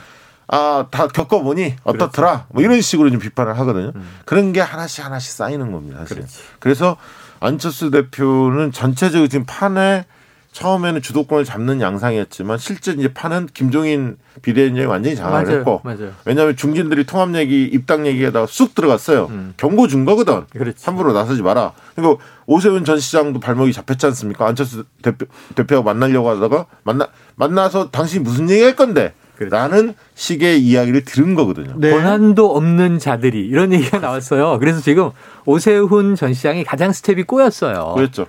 [0.48, 2.30] 아, 다 겪어보니 어떻더라?
[2.32, 2.46] 그렇지.
[2.50, 3.92] 뭐 이런 식으로 좀 비판을 하거든요.
[3.96, 4.10] 음.
[4.26, 6.26] 그런 게 하나씩 하나씩 쌓이는 겁니다, 사실.
[6.58, 6.98] 그래서
[7.40, 10.06] 안철수 대표는 전체적으로 지금 판에
[10.52, 15.58] 처음에는 주도권을 잡는 양상이었지만 실제 이제 판은 김종인 비대위원장이 완전히 장악을 맞아요.
[15.60, 16.12] 했고 맞아요.
[16.26, 19.28] 왜냐하면 중진들이 통합 얘기, 입당 얘기에다가 쑥 들어갔어요.
[19.30, 19.54] 음.
[19.58, 20.45] 경고 준 거거든.
[20.52, 20.84] 그렇지.
[20.86, 21.74] 함부로 나서지 마라.
[21.95, 24.47] 그리고 오세훈 전 시장도 발목이 잡혔지 않습니까?
[24.47, 29.14] 안철수 대표, 대표가 만나려고 하다가 만나 만나서 당신이 무슨 얘기 할 건데?
[29.38, 29.56] 그렇죠.
[29.56, 31.74] 라는 식의 이야기를 들은 거거든요.
[31.78, 31.91] 네.
[31.91, 34.60] 권한도 없는 자들이 이런 얘기가 나왔어요.
[34.60, 35.12] 그래서 지금
[35.45, 37.93] 오세훈 전 시장이 가장 스텝이 꼬였어요.
[37.95, 38.26] 그렇죠.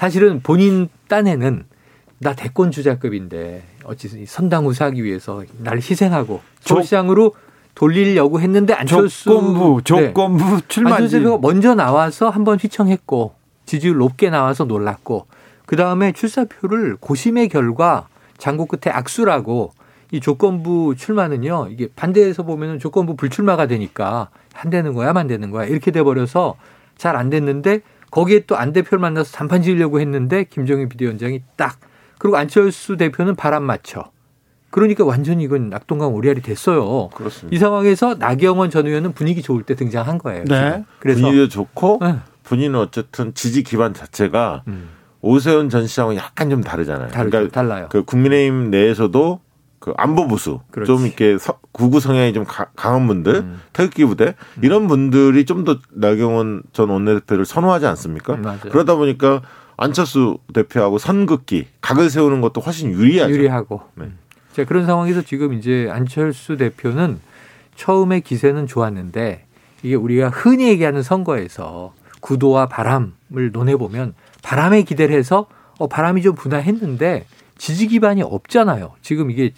[0.00, 1.64] 사실은 본인 딴에는
[2.20, 7.34] 나 대권 주자급인데 어찌 선당 우사하기 위해서 나를 희생하고 서울시장으로
[7.74, 10.60] 돌리려고 했는데 안철수 조건부 조건부 네.
[10.68, 13.34] 출마 안철수 먼저 나와서 한번 휘청했고
[13.66, 15.26] 지지율 높게 나와서 놀랐고
[15.66, 19.74] 그 다음에 출사표를 고심의 결과 장고 끝에 악수라고
[20.12, 25.66] 이 조건부 출마는요 이게 반대에서 보면은 조건부 불출마가 되니까 안 되는 거야 안 되는 거야
[25.66, 26.56] 이렇게 돼 버려서
[26.96, 31.78] 잘 안 됐는데 거기에 또 안 대표를 만나서 단판 지으려고 했는데 김정인 비대위원장이 딱
[32.18, 34.10] 그리고 안철수 대표는 바람 맞춰.
[34.70, 37.08] 그러니까 완전히 이건 낙동강 오리알이 됐어요.
[37.08, 37.54] 그렇습니다.
[37.54, 40.44] 이 상황에서 나경원 전 의원은 분위기 좋을 때 등장한 거예요.
[40.44, 40.84] 네.
[41.00, 42.16] 그래서 분위기도 좋고 네.
[42.44, 44.90] 본인은 어쨌든 지지 기반 자체가 음.
[45.22, 47.08] 오세훈 전 시장은 약간 좀 다르잖아요.
[47.08, 47.30] 다르죠.
[47.30, 47.88] 그러니까 달라요.
[47.90, 49.40] 그 국민의힘 내에서도
[49.80, 50.86] 그 안보 부수 그렇지.
[50.86, 53.60] 좀 이렇게 서, 구구 성향이 좀 가, 강한 분들 음.
[53.72, 54.26] 태극기 부대
[54.58, 54.60] 음.
[54.62, 58.34] 이런 분들이 좀 더 나경원 전 원내대표를 선호하지 않습니까?
[58.34, 59.42] 음, 그러다 보니까
[59.78, 63.32] 안철수 대표하고 선긋기 각을 세우는 것도 훨씬 유리하죠.
[63.32, 63.80] 유리하고.
[63.94, 64.10] 네.
[64.52, 67.18] 자 그런 상황에서 지금 이제 안철수 대표는
[67.74, 69.46] 처음에 기세는 좋았는데
[69.82, 74.12] 이게 우리가 흔히 얘기하는 선거에서 구도와 바람을 논해 보면
[74.42, 75.46] 바람에 기대를 해서
[75.78, 77.24] 어 바람이 좀 분화했는데
[77.56, 78.92] 지지 기반이 없잖아요.
[79.00, 79.52] 지금 이게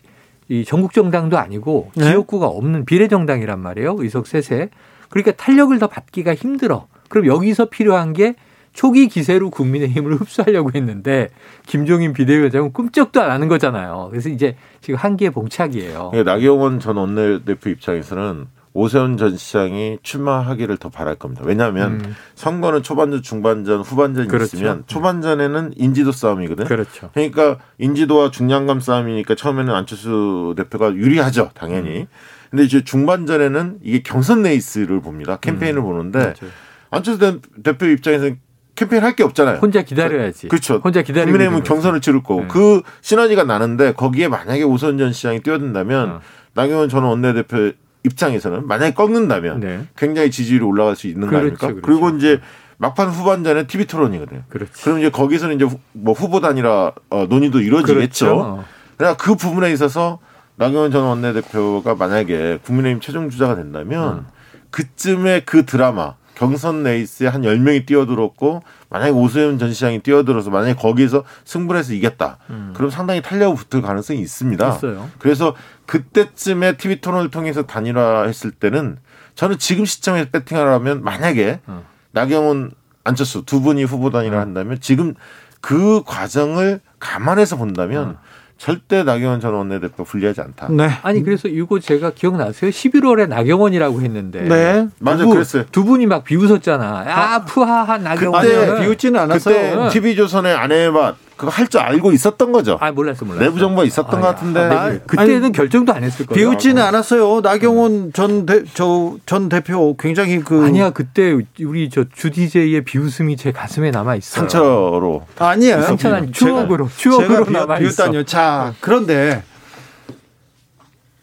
[0.49, 2.05] 이 전국 정당도 아니고 네.
[2.05, 3.97] 지역구가 없는 비례 정당이란 말이에요.
[3.99, 4.71] 의석 세세.
[5.09, 6.87] 그러니까 탄력을 더 받기가 힘들어.
[7.09, 8.35] 그럼 여기서 필요한 게
[8.73, 11.29] 초기 기세로 국민의힘을 흡수하려고 했는데
[11.67, 14.09] 김종인 비대위원장은 꿈쩍도 안 하는 거잖아요.
[14.11, 16.11] 그래서 이제 지금 한계의 봉착이에요.
[16.15, 21.43] 네, 나경원 전 원내대표 입장에서는 오세훈 전 시장이 출마하기를 더 바랄 겁니다.
[21.45, 22.17] 왜냐하면 음.
[22.35, 24.57] 선거는 초반전, 중반전, 후반전이 그렇죠.
[24.57, 26.65] 있으면 초반전에는 인지도 싸움이거든.
[26.65, 27.11] 그렇죠.
[27.13, 32.01] 그러니까 인지도와 중량감 싸움이니까 처음에는 안철수 대표가 유리하죠, 당연히.
[32.01, 32.07] 음.
[32.51, 35.37] 근데 이제 중반전에는 이게 경선 레이스를 봅니다.
[35.37, 35.85] 캠페인을 음.
[35.85, 36.53] 보는데 맞아요.
[36.91, 38.39] 안철수 대표 입장에서는
[38.75, 39.59] 캠페인 할 게 없잖아요.
[39.59, 40.49] 혼자 기다려야지.
[40.49, 40.81] 그렇죠.
[40.83, 41.27] 혼자 기다리고.
[41.27, 42.49] 국민의힘은 경선을 치를 거고 네.
[42.49, 46.21] 그 시너지가 나는데 거기에 만약에 오선전 시장이 뛰어든다면 어.
[46.55, 47.73] 나경원 전 원내대표
[48.05, 49.87] 입장에서는 만약에 꺾는다면 네.
[49.97, 51.67] 굉장히 지지율이 올라갈 수 있는 그렇죠, 거 아닙니까?
[51.69, 51.83] 그렇죠.
[51.83, 52.41] 그리고 이제
[52.79, 54.43] 막판 후반전에 TV 토론이거든요.
[54.49, 54.73] 그렇죠.
[54.83, 58.27] 그럼 이제 거기서는 이제 뭐 후보 단위라 어, 논의도 이루어지겠죠.
[58.27, 58.65] 그렇죠.
[58.97, 60.19] 그러나 그 부분에 있어서
[60.57, 64.27] 나경원 전 원내대표가 만약에 국민의힘 최종 주자가 된다면 음.
[64.71, 71.25] 그쯤에 그 드라마 경선 레이스에 한 열명이 뛰어들었고 만약에 오세훈 전 시장이 뛰어들어서 만약에 거기서
[71.45, 72.39] 승부를 해서 이겼다.
[72.51, 72.73] 음.
[72.75, 74.77] 그럼 상당히 탄력을 붙을 가능성이 있습니다.
[74.77, 75.09] 있어요.
[75.19, 75.55] 그래서
[75.87, 78.99] 그때쯤에 TV 토론을 통해서 단일화했을 때는
[79.35, 81.85] 저는 지금 시점에서 배팅하라면 만약에 어.
[82.13, 82.73] 나경원
[83.05, 84.41] 안철수 두 분이 후보 단일화 어.
[84.41, 85.15] 한다면 지금
[85.61, 88.19] 그 과정을 감안해서 본다면 어.
[88.63, 90.69] 절대 나경원 전 원내대표 불리하지 않다.
[90.71, 90.89] 네.
[91.03, 92.71] 아니 그래서 이거 제가 기억나세요?
[92.71, 94.43] 11월에 나경원이라고 했는데.
[94.43, 94.87] 네.
[95.01, 95.65] 맞아 그랬어요.
[95.73, 97.05] 두 분이 막 비웃었잖아.
[97.09, 98.41] 야 아, 푸하한 나경원.
[98.41, 99.89] 그때 비웃지는 않았어요.
[99.89, 102.77] 그때 TV조선의 아내와 그거 할 줄 알고 있었던 거죠.
[102.81, 103.45] 아 몰랐어 몰랐어.
[103.45, 106.37] 내부 정보가 있었던 아, 것 같은데 아, 그때는 아니, 결정도 안 했을 거예요.
[106.51, 107.41] 비웃지는 않았어요.
[107.41, 114.41] 나경원 전대저전 대표 굉장히 그 아니야 그때 우리 저 주디제이의 비웃음이 제 가슴에 남아 있어요.
[114.41, 115.83] 상처로 아니에요.
[115.83, 118.23] 상처는 추억으로 추억으로 남아 있어.
[118.25, 119.43] 자 그런데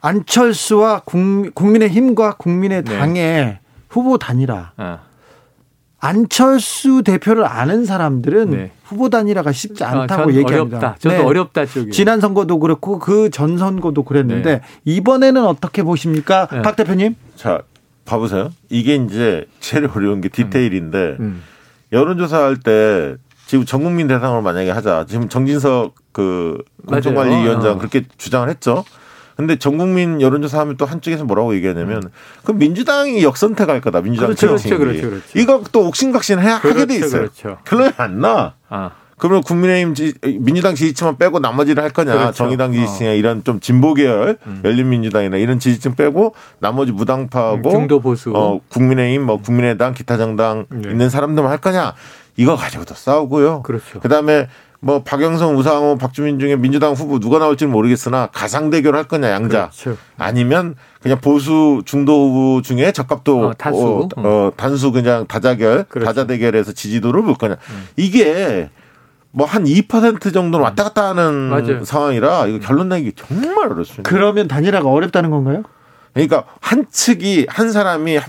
[0.02, 1.02] 안철수와
[1.54, 3.14] 국민의힘과 국민의당의
[3.46, 3.60] 네.
[3.90, 4.72] 후보 단일화.
[4.78, 5.00] 어.
[6.00, 8.72] 안철수 대표를 아는 사람들은 네.
[8.86, 10.78] 후보 단일화가 쉽지 아, 않다고 어, 얘기합니다.
[10.78, 10.96] 어렵다.
[11.00, 11.22] 저도 네.
[11.24, 11.92] 어렵다 쪽이.
[11.92, 14.62] 지난 선거도 그렇고 그 전 선거도 그랬는데 네.
[14.86, 16.62] 이번에는 어떻게 보십니까, 네.
[16.62, 17.16] 박 대표님?
[17.36, 17.62] 자,
[18.06, 18.50] 봐보세요.
[18.70, 21.18] 이게 이제 제일 어려운 게 디테일인데 음.
[21.20, 21.44] 음.
[21.92, 25.06] 여론조사 할 때 지금 전 국민 대상으로 만약에 하자.
[25.08, 27.78] 지금 정진석 그 공정관리위원장 어.
[27.78, 28.84] 그렇게 주장을 했죠.
[29.40, 32.10] 근데 전 국민 여론조사 하면 또 한쪽에서 뭐라고 얘기하냐면 음.
[32.44, 34.02] 그럼 민주당이 역선택할 거다.
[34.02, 35.40] 민주당 그렇죠, 그렇죠, 그렇죠, 그렇죠.
[35.40, 37.22] 이거 또 옥신각신 해야 그렇죠, 하게 돼 있어요.
[37.22, 37.58] 그렇죠.
[37.64, 38.56] 결론이 안 나.
[38.68, 38.92] 아.
[39.18, 42.34] 그러면 국민의힘 지, 민주당 지지층만 빼고 나머지를 할 거냐 그렇죠.
[42.34, 43.16] 정의당 지지층이나 어.
[43.16, 44.62] 이런 좀 진보 계열 음.
[44.66, 50.90] 열린민주당이나 이런 지지층 빼고 나머지 무당파하고 중도 보수 어, 국민의힘 뭐 국민의당 기타 정당 네.
[50.90, 51.94] 있는 사람들만 할 거냐
[52.36, 53.64] 이거 가지고도 싸우고요.
[53.64, 54.02] 그렇죠.
[54.02, 54.50] 그다음에
[54.82, 59.98] 뭐 박영선, 우상호, 박주민 중에 민주당 후보 누가 나올지는 모르겠으나 가상 대결할 거냐 양자 그렇죠.
[60.18, 66.06] 아니면 그냥 보수 중도 후보 중에 적합도 어, 단수 어, 어, 단수 그냥 다자결 그렇죠.
[66.06, 67.88] 다자 대결해서 지지도를 볼 거냐 음.
[67.98, 68.70] 이게
[69.36, 71.84] 뭐한2% 정도는 왔다 갔다 하는 맞아요.
[71.84, 74.10] 상황이라 이거 결론 내기 정말 어렵습니다.
[74.10, 75.64] 그러면 단일화가 어렵다는 건가요?
[76.14, 78.20] 그러니까 한 측이 한 사람이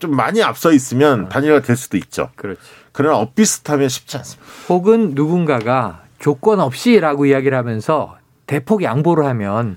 [0.00, 1.28] 좀 많이 앞서 있으면 어.
[1.28, 2.28] 단일화가 될 수도 있죠.
[2.34, 2.60] 그렇지.
[2.92, 4.46] 그러나 엇비슷하면 쉽지 않습니다.
[4.68, 8.16] 혹은 누군가가 조건 없이라고 이야기를 하면서
[8.46, 9.76] 대폭 양보를 하면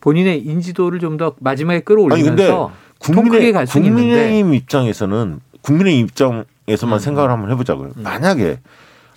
[0.00, 6.98] 본인의 인지도를 좀 더 마지막에 끌어올리면서 국민의, 국민의힘 입장에서는 국민의 입장에서만 음.
[6.98, 7.90] 생각을 한번 해보자고요.
[7.96, 8.02] 음.
[8.02, 8.60] 만약에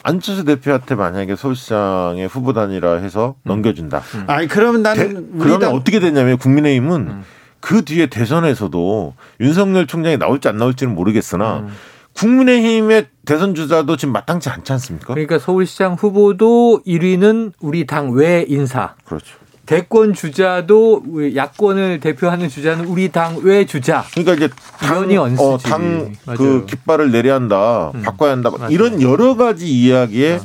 [0.04, 3.50] 안철수 대표한테 만약에 서울시장의 후보 단위라 해서 음.
[3.50, 4.02] 넘겨준다.
[4.16, 4.24] 음.
[4.28, 5.74] 아니 그러면 나는 그러면 당...
[5.74, 7.24] 어떻게 되냐면 국민의힘은 음.
[7.60, 11.70] 그 뒤에 대선에서도 윤석열 총장이 나올지 안 나올지는 모르겠으나 음.
[12.16, 15.13] 국민의힘의 대선 주자도 지금 마땅치 않지 않습니까?
[15.13, 18.95] 그러니까 서울시장 후보도 1위는 우리 당 외 인사.
[19.05, 19.38] 그렇죠.
[19.66, 21.03] 대권 주자도
[21.36, 24.03] 야권을 대표하는 주자는 우리 당 외 주자.
[24.13, 24.49] 그러니까 이제
[24.80, 25.09] 당,
[25.39, 28.03] 어, 당그 깃발을 내려야 한다, 음.
[28.03, 28.70] 바꿔야 한다, 맞아요.
[28.72, 30.39] 이런 여러 가지 이야기에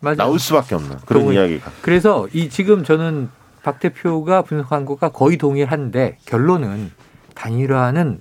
[0.00, 0.16] 맞아요.
[0.16, 1.36] 나올 수밖에 없는 그런 동의.
[1.38, 1.72] 이야기가.
[1.82, 3.28] 그래서 이 지금 저는
[3.64, 6.92] 박 대표가 분석한 것과 거의 동일한데 결론은
[7.34, 8.20] 단일화는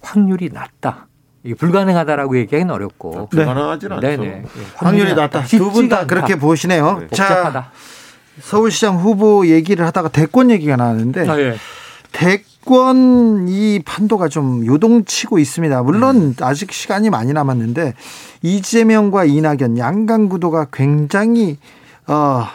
[0.00, 1.07] 확률이 낮다.
[1.44, 4.06] 이게 불가능하다라고 얘기하기는 어렵고 아, 불가능하진 않죠.
[4.06, 4.24] 네네.
[4.26, 4.44] 예,
[4.76, 5.44] 확률이 낮다.
[5.44, 6.98] 두 분 다 그렇게 보시네요.
[7.00, 7.08] 네.
[7.16, 7.70] 자,
[8.40, 11.56] 서울시장 후보 얘기를 하다가 대권 얘기가 나왔는데 아, 예.
[12.12, 15.82] 대권 이 판도가 좀 요동치고 있습니다.
[15.82, 16.34] 물론 음.
[16.40, 17.94] 아직 시간이 많이 남았는데
[18.42, 21.58] 이재명과 이낙연 양강 구도가 굉장히
[22.06, 22.46] 어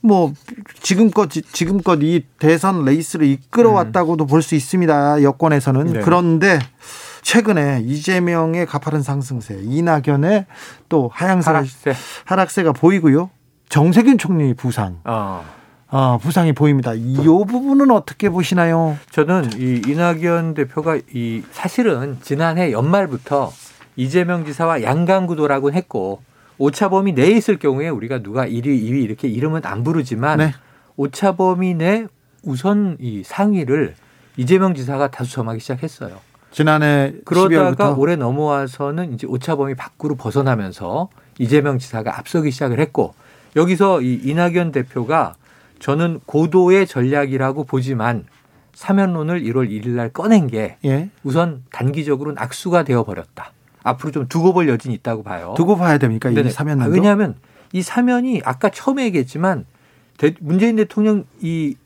[0.00, 0.32] 뭐
[0.80, 4.26] 지금껏 지금껏 이 대선 레이스를 이끌어왔다고도 음.
[4.28, 5.24] 볼수 있습니다.
[5.24, 6.00] 여권에서는 네.
[6.00, 6.60] 그런데
[7.28, 10.46] 최근에 이재명의 가파른 상승세, 이낙연의
[10.88, 11.94] 또 하향세, 하락세.
[12.24, 13.28] 하락세가 보이고요.
[13.68, 15.00] 정세균 총리 부상.
[15.04, 15.44] 어.
[15.90, 16.94] 어, 부상이 보입니다.
[16.94, 18.96] 이 부분은 어떻게 보시나요?
[19.10, 23.52] 저는 이 이낙연 대표가 이 사실은 지난해 연말부터
[23.96, 26.22] 이재명 지사와 양강구도라고 했고
[26.56, 30.54] 오차범위 내에 있을 경우에 우리가 누가 1위, 2위 이렇게 이름은 안 부르지만 네.
[30.96, 32.06] 오차범위 내
[32.42, 33.96] 우선 이 상위를
[34.38, 36.26] 이재명 지사가 다수 점하기 시작했어요.
[36.50, 37.98] 지난해 그러다가 12월부터.
[37.98, 43.14] 올해 넘어와서는 이제 오차범위 밖으로 벗어나면서 이재명 지사가 앞서기 시작을 했고
[43.56, 45.34] 여기서 이 이낙연 대표가
[45.78, 48.24] 저는 고도의 전략이라고 보지만
[48.74, 51.10] 사면론을 1월 1일 날 꺼낸 게 예.
[51.24, 53.52] 우선 단기적으로는 악수가 되어 버렸다.
[53.82, 55.54] 앞으로 좀 두고 볼 여진이 있다고 봐요.
[55.56, 56.30] 두고 봐야 됩니까?
[56.30, 56.84] 이 사면은?
[56.86, 57.36] 아, 왜냐하면
[57.72, 59.66] 이 사면이 아까 처음에 얘기했지만
[60.40, 61.76] 문재인 대통령 이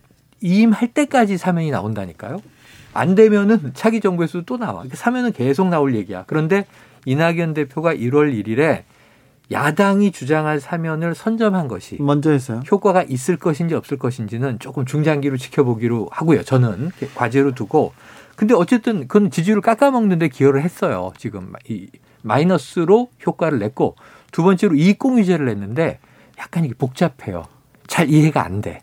[0.40, 2.42] 이임할 때까지 사면이 나온다니까요.
[2.95, 4.84] 안 되면은 차기 정부에서도 또 나와.
[4.93, 6.24] 사면은 계속 나올 얘기야.
[6.26, 6.66] 그런데
[7.05, 8.84] 이낙연 대표가 1월 1일에
[9.51, 12.62] 야당이 주장할 사면을 선점한 것이 먼저 했어요.
[12.70, 16.43] 효과가 있을 것인지 없을 것인지는 조금 중장기로 지켜보기로 하고요.
[16.43, 17.93] 저는 과제로 두고
[18.36, 21.12] 근데 어쨌든 그건 지지율을 깎아먹는데 기여를 했어요.
[21.18, 21.88] 지금 이
[22.22, 23.97] 마이너스로 효과를 냈고
[24.30, 25.99] 두 번째로 이익공유제를 냈는데
[26.38, 27.45] 약간 이게 복잡해요.
[27.86, 28.80] 잘 이해가 안 돼.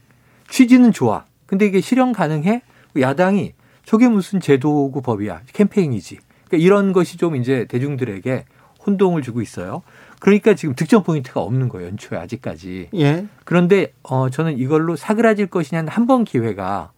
[0.49, 1.25] 취지는 좋아.
[1.47, 2.61] 근데 이게 실현 가능해?
[2.99, 3.53] 야당이
[3.89, 5.41] 저게 무슨 제도고 법이야.
[5.51, 6.19] 캠페인이지.
[6.45, 8.45] 그러니까 이런 것이 좀 이제 대중들에게
[8.85, 9.81] 혼동을 주고 있어요.
[10.19, 11.87] 그러니까 지금 득점 포인트가 없는 거예요.
[11.87, 12.89] 연초에 아직까지.
[12.93, 13.25] 예.
[13.45, 16.91] 그런데 어 저는 이걸로 사그라질 것이냐는 한 번 기회가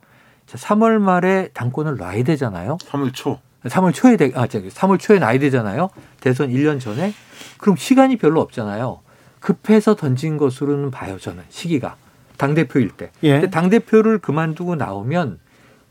[0.48, 2.78] 3월 말에 당권을 놔야 되잖아요.
[2.82, 3.40] 3월 초.
[3.64, 5.92] 3월 초에 되, 아, 3월 초에 놔야 되잖아요.
[6.20, 7.14] 대선 1년 전에.
[7.58, 9.00] 그럼 시간이 별로 없잖아요.
[9.40, 11.44] 급해서 던진 것으로는 봐요, 저는.
[11.48, 11.96] 시기가.
[12.36, 13.12] 당대표일 때.
[13.24, 13.32] 예.
[13.36, 15.40] 근데 당대표를 그만두고 나오면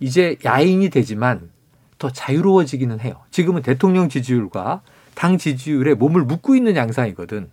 [0.01, 1.51] 이제 야인이 되지만
[1.99, 3.15] 더 자유로워지기는 해요.
[3.31, 4.81] 지금은 대통령 지지율과
[5.15, 7.51] 당 지지율에 몸을 묶고 있는 양상이거든.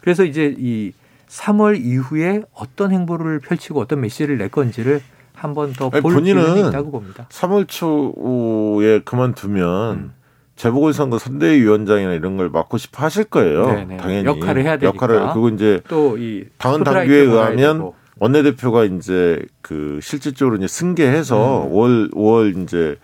[0.00, 0.92] 그래서 이제 이
[1.28, 5.00] 3월 이후에 어떤 행보를 펼치고 어떤 메시지를 낼 건지를
[5.34, 7.26] 한 번 더 볼 필요는 있다고 봅니다.
[7.30, 10.12] 3월 초에 그만두면 음.
[10.56, 13.66] 재보궐선거 선대위원장이나 이런 걸 맡고 싶어 하실 거예요.
[13.66, 13.96] 네네.
[13.96, 14.86] 당연히 역할을 해야 되니까.
[14.94, 21.72] 역할을 그리고 이제 또 이 당헌 당규에 의하면 원내대표가 이제 그 실질적으로 이제 승계해서 음.
[21.72, 22.96] 5월 5월 이제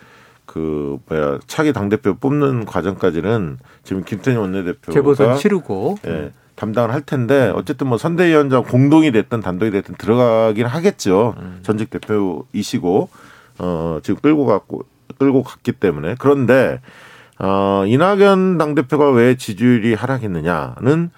[0.44, 7.00] 그 뭐야 차기 당 대표 뽑는 과정까지는 지금 김태년 원내대표가 재보선 치르고 예, 담당을 할
[7.00, 11.34] 텐데 어쨌든 뭐 선대위원장 공동이 됐든 단독이 됐든 들어가긴 하겠죠.
[11.38, 11.60] 음.
[11.62, 13.08] 전직 대표이시고
[13.58, 14.84] 어 지금 끌고 갔고
[15.18, 16.80] 끌고 갔기 때문에 그런데
[17.38, 21.10] 어 이낙연 당 대표가 왜 지지율이 하락했느냐는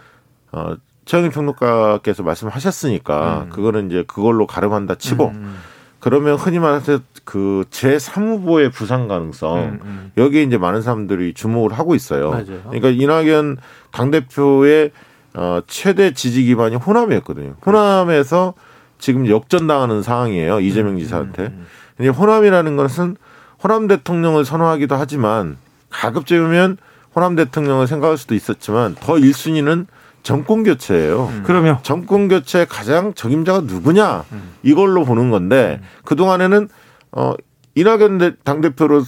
[0.53, 0.77] 어
[1.09, 3.51] 최영일 평론가께서 말씀하셨으니까 음.
[3.51, 5.57] 그거는 이제 그걸로 가름한다 치고 음.
[6.01, 10.13] 그러면 흔히 말해서 그 제 3후보의 부상 가능성 음, 음.
[10.19, 12.31] 여기에 이제 많은 사람들이 주목을 하고 있어요.
[12.31, 12.63] 맞아요.
[12.65, 13.57] 그러니까 이낙연
[13.91, 14.91] 당대표의
[15.35, 17.55] 어, 최대 지지 기반이 호남이었거든요.
[17.65, 18.53] 호남에서
[18.99, 20.61] 지금 역전당하는 상황이에요.
[20.61, 21.43] 이재명 음, 지사한테.
[21.45, 21.67] 음, 음.
[21.97, 23.17] 근데 호남이라는 것은
[23.63, 25.57] 호남 대통령을 선호하기도 하지만
[25.91, 26.77] 가급적이면
[27.15, 29.87] 호남 대통령을 생각할 수도 있었지만 더 1순위는
[30.23, 31.29] 정권 교체예요.
[31.33, 31.43] 음.
[31.45, 34.53] 그러면 정권 교체 가장 적임자가 누구냐 음.
[34.63, 35.87] 이걸로 보는 건데 음.
[36.05, 36.69] 그 동안에는
[37.13, 37.35] 어
[37.75, 39.03] 이낙연 당 대표로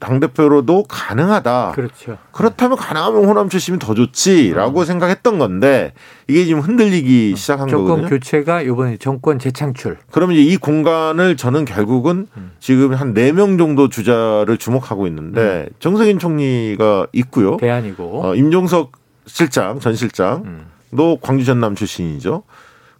[0.00, 1.72] 당 대표로도 가능하다.
[1.74, 2.16] 그렇죠.
[2.32, 4.84] 그렇다면 가능하면 호남 출신이 더 좋지라고 음.
[4.86, 5.92] 생각했던 건데
[6.26, 7.36] 이게 지금 흔들리기 음.
[7.36, 8.08] 시작한 정권 거거든요.
[8.08, 9.98] 정권 교체가 이번에 정권 재창출.
[10.10, 12.52] 그러면 이제 이 공간을 저는 결국은 음.
[12.60, 15.74] 지금 한 네 명 정도 주자를 주목하고 있는데 음.
[15.80, 17.58] 정세균 총리가 있고요.
[17.58, 18.92] 대안이고 어, 임종석
[19.26, 21.16] 실장 전 실장도 음.
[21.20, 22.42] 광주 전남 출신이죠.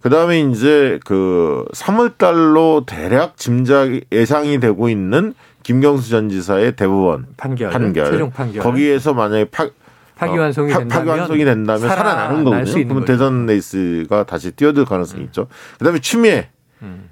[0.00, 7.26] 그 다음에 이제 그 3월 달로 대략 짐작 예상이 되고 있는 김경수 전 지사의 대법원
[7.36, 8.10] 판결, 판결.
[8.10, 8.62] 최종 판결.
[8.62, 9.68] 거기에서 만약에 파,
[10.16, 12.84] 파기환송이 어, 된다면, 파기환송이 된다면 살아나는 거거든요.
[12.84, 15.26] 그러면 대선 레이스가 다시 뛰어들 가능성이 음.
[15.26, 15.48] 있죠.
[15.78, 16.48] 그다음에 추미애
[16.82, 17.10] 음.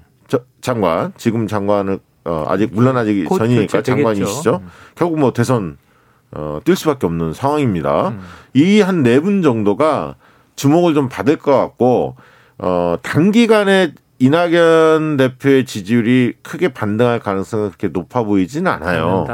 [0.61, 4.61] 장관 지금 장관을 어, 아직 물러나기 전이니까 장관이시죠.
[4.63, 4.69] 음.
[4.95, 5.77] 결국 뭐 대선
[6.31, 8.09] 어, 뛸 수밖에 없는 상황입니다.
[8.09, 8.21] 음.
[8.53, 10.15] 이 한 네 분 정도가
[10.55, 12.15] 주목을 좀 받을 것 같고
[12.57, 19.25] 어, 단기간에 이낙연 대표의 지지율이 크게 반등할 가능성은 그렇게 높아 보이지는 않아요.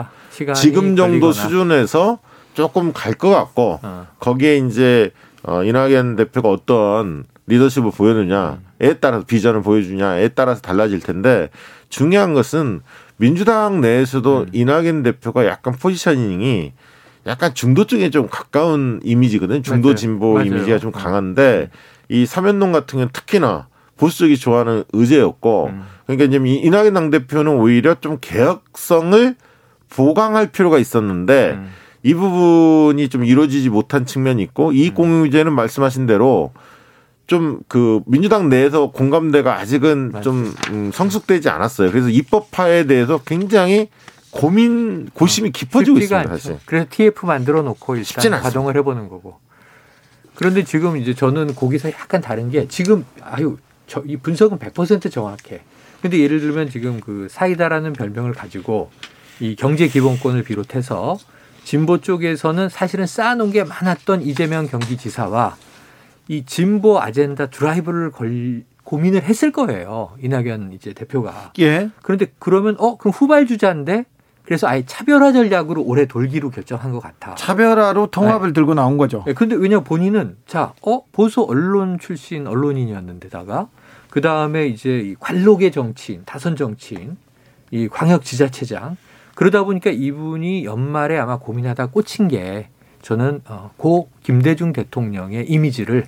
[0.54, 1.34] 지금 정도 걸리거나.
[1.34, 2.20] 수준에서
[2.54, 4.08] 조금 갈 것 같고 어.
[4.20, 5.12] 거기에 이제
[5.43, 11.50] 어, 이낙연 대표가 어떤 리더십을 보여주냐에 따라서 비전을 보여주냐에 따라서 달라질 텐데
[11.89, 12.82] 중요한 것은
[13.18, 14.46] 민주당 내에서도 음.
[14.52, 16.74] 이낙연 대표가 약간 포지셔닝이
[17.26, 19.62] 약간 중도 쪽에 좀 가까운 이미지거든요.
[19.62, 19.96] 중도 맞아요.
[19.96, 20.48] 진보 맞아요.
[20.48, 21.78] 이미지가 좀 강한데 음.
[22.10, 23.68] 이 사면동 같은 경우는 특히나
[23.98, 25.84] 보수 쪽이 좋아하는 의제였고 음.
[26.06, 29.36] 그러니까 이제 이낙연 당 대표는 오히려 좀 개혁성을
[29.90, 31.72] 보강할 필요가 있었는데 음.
[32.04, 35.56] 이 부분이 좀 이루어지지 못한 측면이 있고 이익공유제는 음.
[35.56, 36.52] 말씀하신 대로
[37.28, 40.24] 좀 그 민주당 내에서 공감대가 아직은 맞아요.
[40.24, 41.92] 좀 음, 성숙되지 않았어요.
[41.92, 43.90] 그래서 입법화에 대해서 굉장히
[44.36, 46.30] 고민 고심이 깊어지고 있습니다.
[46.30, 46.58] 사실.
[46.66, 49.40] 그래서 TF 만들어 놓고 일단 가동을 해보는 거고.
[50.36, 53.58] 그런데 지금 이제 저는 거기서 약간 다른 게 지금 아유
[53.88, 55.62] 저 이 분석은 100% 정확해.
[56.02, 58.92] 근데 예를 들면 지금 그 사이다라는 별명을 가지고
[59.40, 61.18] 이 경제 기본권을 비롯해서
[61.64, 65.56] 진보 쪽에서는 사실은 쌓아놓은 게 많았던 이재명 경기지사와
[66.28, 70.12] 이 진보 아젠다 드라이브를 걸, 고민을 했을 거예요.
[70.22, 71.54] 이낙연 이제 대표가.
[71.60, 71.90] 예.
[72.02, 74.06] 그런데 그러면 어 그럼 후발 주자인데
[74.46, 77.34] 그래서 아예 차별화 전략으로 올해 돌기로 결정한 것 같아.
[77.36, 78.54] 차별화로 통합을 네.
[78.54, 79.24] 들고 나온 거죠.
[79.26, 83.68] 네, 근데 왜냐 본인은 자, 어 보수 언론 출신 언론인이었는데다가
[84.10, 87.18] 그 다음에 이제 이 관록의 정치인, 다선 정치인,
[87.72, 88.98] 이 광역 지자체장
[89.34, 92.70] 그러다 보니까 이분이 연말에 아마 고민하다 꽂힌 게
[93.02, 96.06] 저는 어, 고 김대중 대통령의 이미지를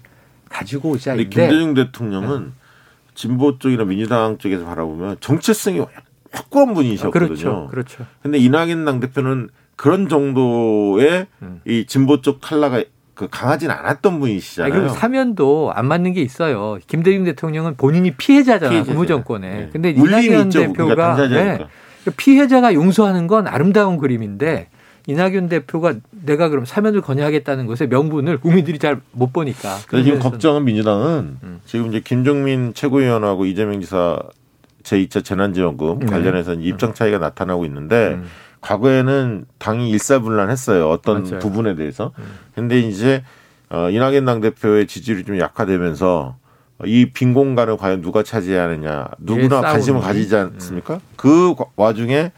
[0.49, 2.51] 가지고 오자인데 김대중 대통령은 네.
[3.13, 5.81] 진보 쪽이나 민주당 쪽에서 바라보면 정체성이
[6.31, 7.27] 확고한 분이셨거든요.
[7.27, 7.67] 그렇죠.
[7.69, 8.05] 그렇죠.
[8.21, 11.61] 근데 이낙연 당 대표는 그런 정도의 음.
[11.65, 14.71] 이 진보 쪽 칼라가 그 강하진 않았던 분이시잖아요.
[14.73, 16.77] 그리고 사면도 안 맞는 게 있어요.
[16.87, 18.85] 김대중 대통령은 본인이 피해자잖아요.
[18.85, 19.49] 고무정권에.
[19.49, 19.69] 네.
[19.73, 21.59] 근데 이낙연 대표가 네.
[22.15, 24.69] 피해자가 용서하는 건 아름다운 그림인데
[25.07, 29.77] 이낙연 대표가 내가 그럼 사면을 건의하겠다는 것의 명분을 국민들이 잘 못 보니까.
[30.03, 31.61] 지금 걱정은 민주당은 음.
[31.65, 34.19] 지금 이제 김종민 최고위원하고 이재명 지사
[34.87, 36.05] 제2차 재난지원금 네.
[36.05, 38.25] 관련해서 입장 차이가 나타나고 있는데 음.
[38.61, 40.89] 과거에는 당이 일사불란했어요.
[40.89, 41.39] 어떤 맞아요.
[41.39, 42.11] 부분에 대해서.
[42.17, 42.23] 음.
[42.55, 43.23] 근데 이제
[43.69, 46.37] 어, 이낙연 당대표의 지지율이 좀 약화되면서
[46.85, 50.95] 이 빈 공간을 과연 누가 차지하느냐 누구나 관심을 가지지 않습니까?
[50.95, 50.99] 음.
[51.15, 52.31] 그 와중에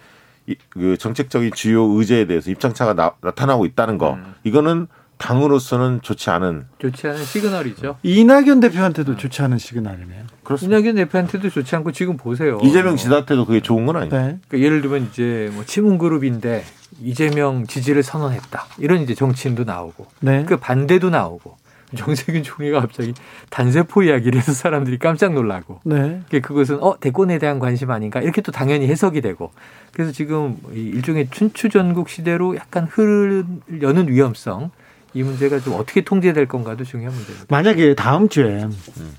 [0.69, 4.33] 그 정책적인 주요 의제에 대해서 입장차가 나, 타나고 있다는 거 음.
[4.43, 4.87] 이거는
[5.19, 7.97] 당으로서는 좋지 않은 좋지 않은 시그널이죠.
[8.01, 10.23] 이낙연 대표한테도 좋지 않은 시그널이네요.
[10.43, 10.79] 그렇습니다.
[10.79, 12.57] 이낙연 대표한테도 좋지 않고 지금 보세요.
[12.63, 14.09] 이재명 지사한테도 그게 좋은 건 아니에요.
[14.09, 14.39] 네.
[14.47, 16.63] 그러니까 예를 들면 이제 뭐 친문 그룹인데
[17.01, 18.65] 이재명 지지를 선언했다.
[18.79, 20.45] 이런 이제 정치인도 나오고 네.
[20.45, 21.57] 그 반대도 나오고
[21.95, 23.13] 정세균 총리가 갑자기
[23.49, 26.21] 단세포 이야기를 해서 사람들이 깜짝 놀라고 네.
[26.29, 29.51] 그것은 어 대권에 대한 관심 아닌가 이렇게 또 당연히 해석이 되고
[29.91, 34.71] 그래서 지금 일종의 춘추 전국 시대로 약간 흐르려는 위험성
[35.13, 37.45] 이 문제가 좀 어떻게 통제될 건가도 중요한 문제입니다.
[37.49, 39.15] 만약에 다음 주에 음.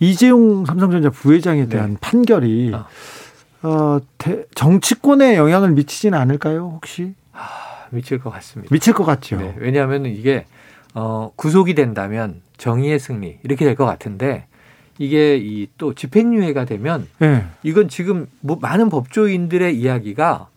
[0.00, 1.68] 이재용 삼성전자 부회장에 네.
[1.68, 1.96] 대한 네.
[2.00, 2.86] 판결이 어.
[3.62, 6.70] 어, 대, 정치권에 영향을 미치지는 않을까요?
[6.74, 7.14] 혹시?
[7.32, 8.72] 아, 미칠 것 같습니다.
[8.72, 9.36] 미칠 것 같죠.
[9.36, 10.46] 네, 왜냐하면 이게
[10.94, 14.46] 어, 구속이 된다면 정의의 승리 이렇게 될 것 같은데
[14.98, 17.44] 이게 이 또 집행유예가 되면 네.
[17.62, 20.48] 이건 지금 뭐 많은 법조인들의 이야기가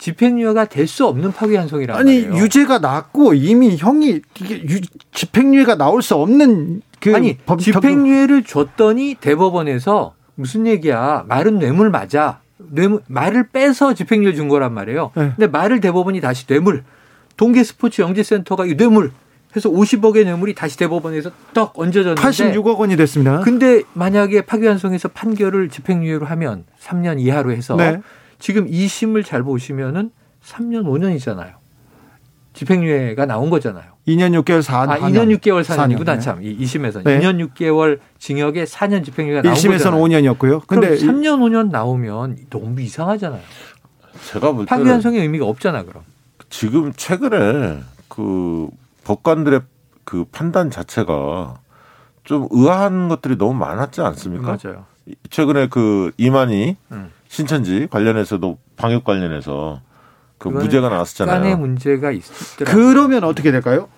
[0.00, 2.42] 집행유예가 될 수 없는 파기환송이라는 아니 말이에요.
[2.42, 4.80] 유죄가 났고 이미 형이 이게 유,
[5.12, 12.40] 집행유예가 나올 수 없는 그 아니 법, 집행유예를 줬더니 대법원에서 무슨 얘기야 말은 뇌물 맞아
[12.56, 15.12] 뇌물 말을 빼서 집행유예 준 거란 말이에요.
[15.14, 15.32] 네.
[15.36, 16.82] 근데 말을 대법원이 다시 뇌물
[17.36, 19.12] 동계 스포츠 영재센터가 이 뇌물
[19.54, 23.40] 해서 50억의 뇌물이 다시 대법원에서 떡 얹어졌는데 86억 원이 됐습니다.
[23.40, 28.00] 근데 만약에 파기환송에서 판결을 집행유예로 하면 3년 이하로 해서 네.
[28.40, 30.10] 지금 2심을 잘 보시면은
[30.42, 31.52] 3년 5년이잖아요.
[32.54, 33.92] 집행유예가 나온 거잖아요.
[34.08, 34.90] 2년 6개월 4년.
[34.90, 36.14] 아, 2년 6개월 4년이구나.
[36.14, 36.20] 네.
[36.20, 36.40] 참.
[36.40, 37.04] 2심에서는.
[37.04, 37.20] 네.
[37.20, 40.66] 2년 6개월 징역에 4년 집행유예가 나온 1심에서는 5년이었고요.
[40.66, 43.42] 근데 3년 5년 나오면 너무 이상하잖아요.
[44.32, 46.02] 제가 볼 파기환송의 의미가 없잖아, 그럼.
[46.48, 48.68] 지금 최근에 그
[49.04, 49.60] 법관들의
[50.04, 51.60] 그 판단 자체가
[52.24, 54.58] 좀 의아한 것들이 너무 많았지 않습니까?
[54.62, 54.86] 맞아요.
[55.30, 57.10] 최근에 그 이만희 음.
[57.30, 59.80] 신천지 관련해서도 방역 관련해서
[60.36, 61.40] 그 무죄가 나왔었잖아요.
[61.40, 62.66] 간의 문제가 있더라고요.
[62.92, 63.88] 그러면 어떻게 될까요?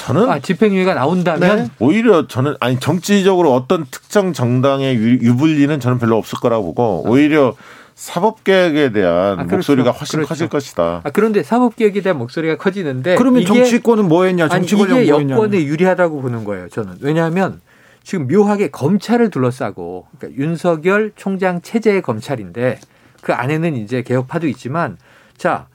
[0.00, 1.70] 저는 아, 집행유예가 나온다면 네.
[1.78, 7.54] 오히려 저는 아니 정치적으로 어떤 특정 정당의 유불리는 저는 별로 없을 거라고 보고 오히려
[7.94, 9.56] 사법개혁에 대한 아, 그렇죠.
[9.56, 10.28] 목소리가 훨씬 그렇죠.
[10.28, 11.02] 커질 것이다.
[11.04, 14.48] 아, 그런데 사법개혁에 대한 목소리가 커지는데 그러면 정치권은 뭐 했냐?
[14.48, 16.68] 정치 권력 이게 뭐 여권에 유리하다고 보는 거예요.
[16.68, 17.60] 저는 왜냐하면
[18.04, 22.78] 지금 묘하게 검찰을 둘러싸고 그러니까 윤석열 총장 체제의 검찰인데
[23.22, 24.98] 그 안에는 이제 개혁파도 있지만
[25.36, 25.66] 자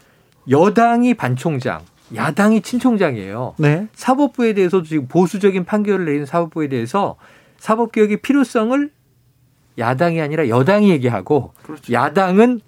[0.47, 1.81] 여당이 반총장,
[2.15, 3.55] 야당이 친총장이에요.
[3.57, 3.87] 네.
[3.93, 7.17] 사법부에 대해서도 지금 보수적인 판결을 내린 사법부에 대해서
[7.57, 8.91] 사법개혁의 필요성을
[9.77, 11.91] 야당이 아니라 여당이 얘기하고 그렇죠.
[11.91, 12.61] 야당은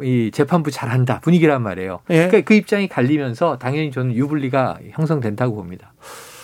[0.00, 2.00] 이 재판부 잘한다 분위기란 말이에요.
[2.10, 2.28] 예.
[2.28, 5.92] 그러니까 그 입장이 갈리면서 당연히 저는 유불리가 형성된다고 봅니다.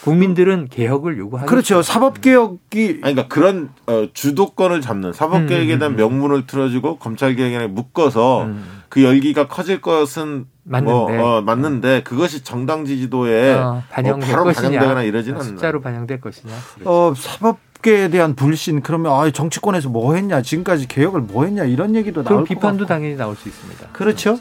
[0.05, 1.47] 국민들은 개혁을 요구하죠.
[1.47, 1.81] 그렇죠.
[1.81, 5.97] 사법 개혁이 그러니까 그런 어, 주도권을 잡는 사법 개혁에 대한 음.
[5.97, 8.83] 명분을 틀어주고 검찰 개혁에 묶어서 음.
[8.91, 14.45] 그 열기가 커질 것은 맞는데, 뭐, 어, 맞는데 그것이 정당 지지도에 어, 반영될 뭐 바로
[14.45, 16.53] 것이냐, 반영되거나 이러지는 숫자로 반영될 것이냐.
[16.85, 22.23] 어, 사법계에 대한 불신 그러면 아, 정치권에서 뭐 했냐 지금까지 개혁을 뭐 했냐 이런 얘기도
[22.23, 23.89] 나올 비판도 당연히 나올 수 있습니다.
[23.95, 24.39] 그렇죠.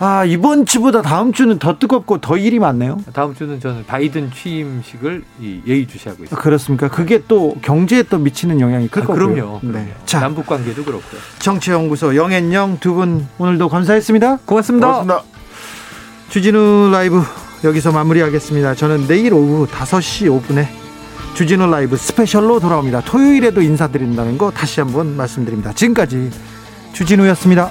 [0.00, 2.98] 아, 이번 주보다 다음 주는 더 뜨겁고 더 일이 많네요.
[3.12, 5.22] 다음 주는 저는 바이든 취임식을
[5.66, 6.36] 예의주시하고 있습니다.
[6.36, 6.88] 그렇습니까?
[6.88, 9.34] 그게 또 경제에 또 미치는 영향이 클 아, 거고요.
[9.34, 9.60] 그럼요.
[9.62, 9.94] 네.
[10.04, 11.20] 자, 남북 관계도 그렇고요.
[11.38, 14.38] 정치연구소 영앤영 두 분 오늘도 감사했습니다.
[14.44, 14.86] 고맙습니다.
[15.02, 15.22] 고맙습니다.
[16.28, 17.22] 주진우 라이브
[17.62, 18.74] 여기서 마무리하겠습니다.
[18.74, 20.66] 저는 내일 오후 5시 5분에
[21.34, 23.00] 주진우 라이브 스페셜로 돌아옵니다.
[23.02, 25.72] 토요일에도 인사드린다는 거 다시 한번 말씀드립니다.
[25.72, 26.30] 지금까지
[26.92, 27.70] 주진우였습니다.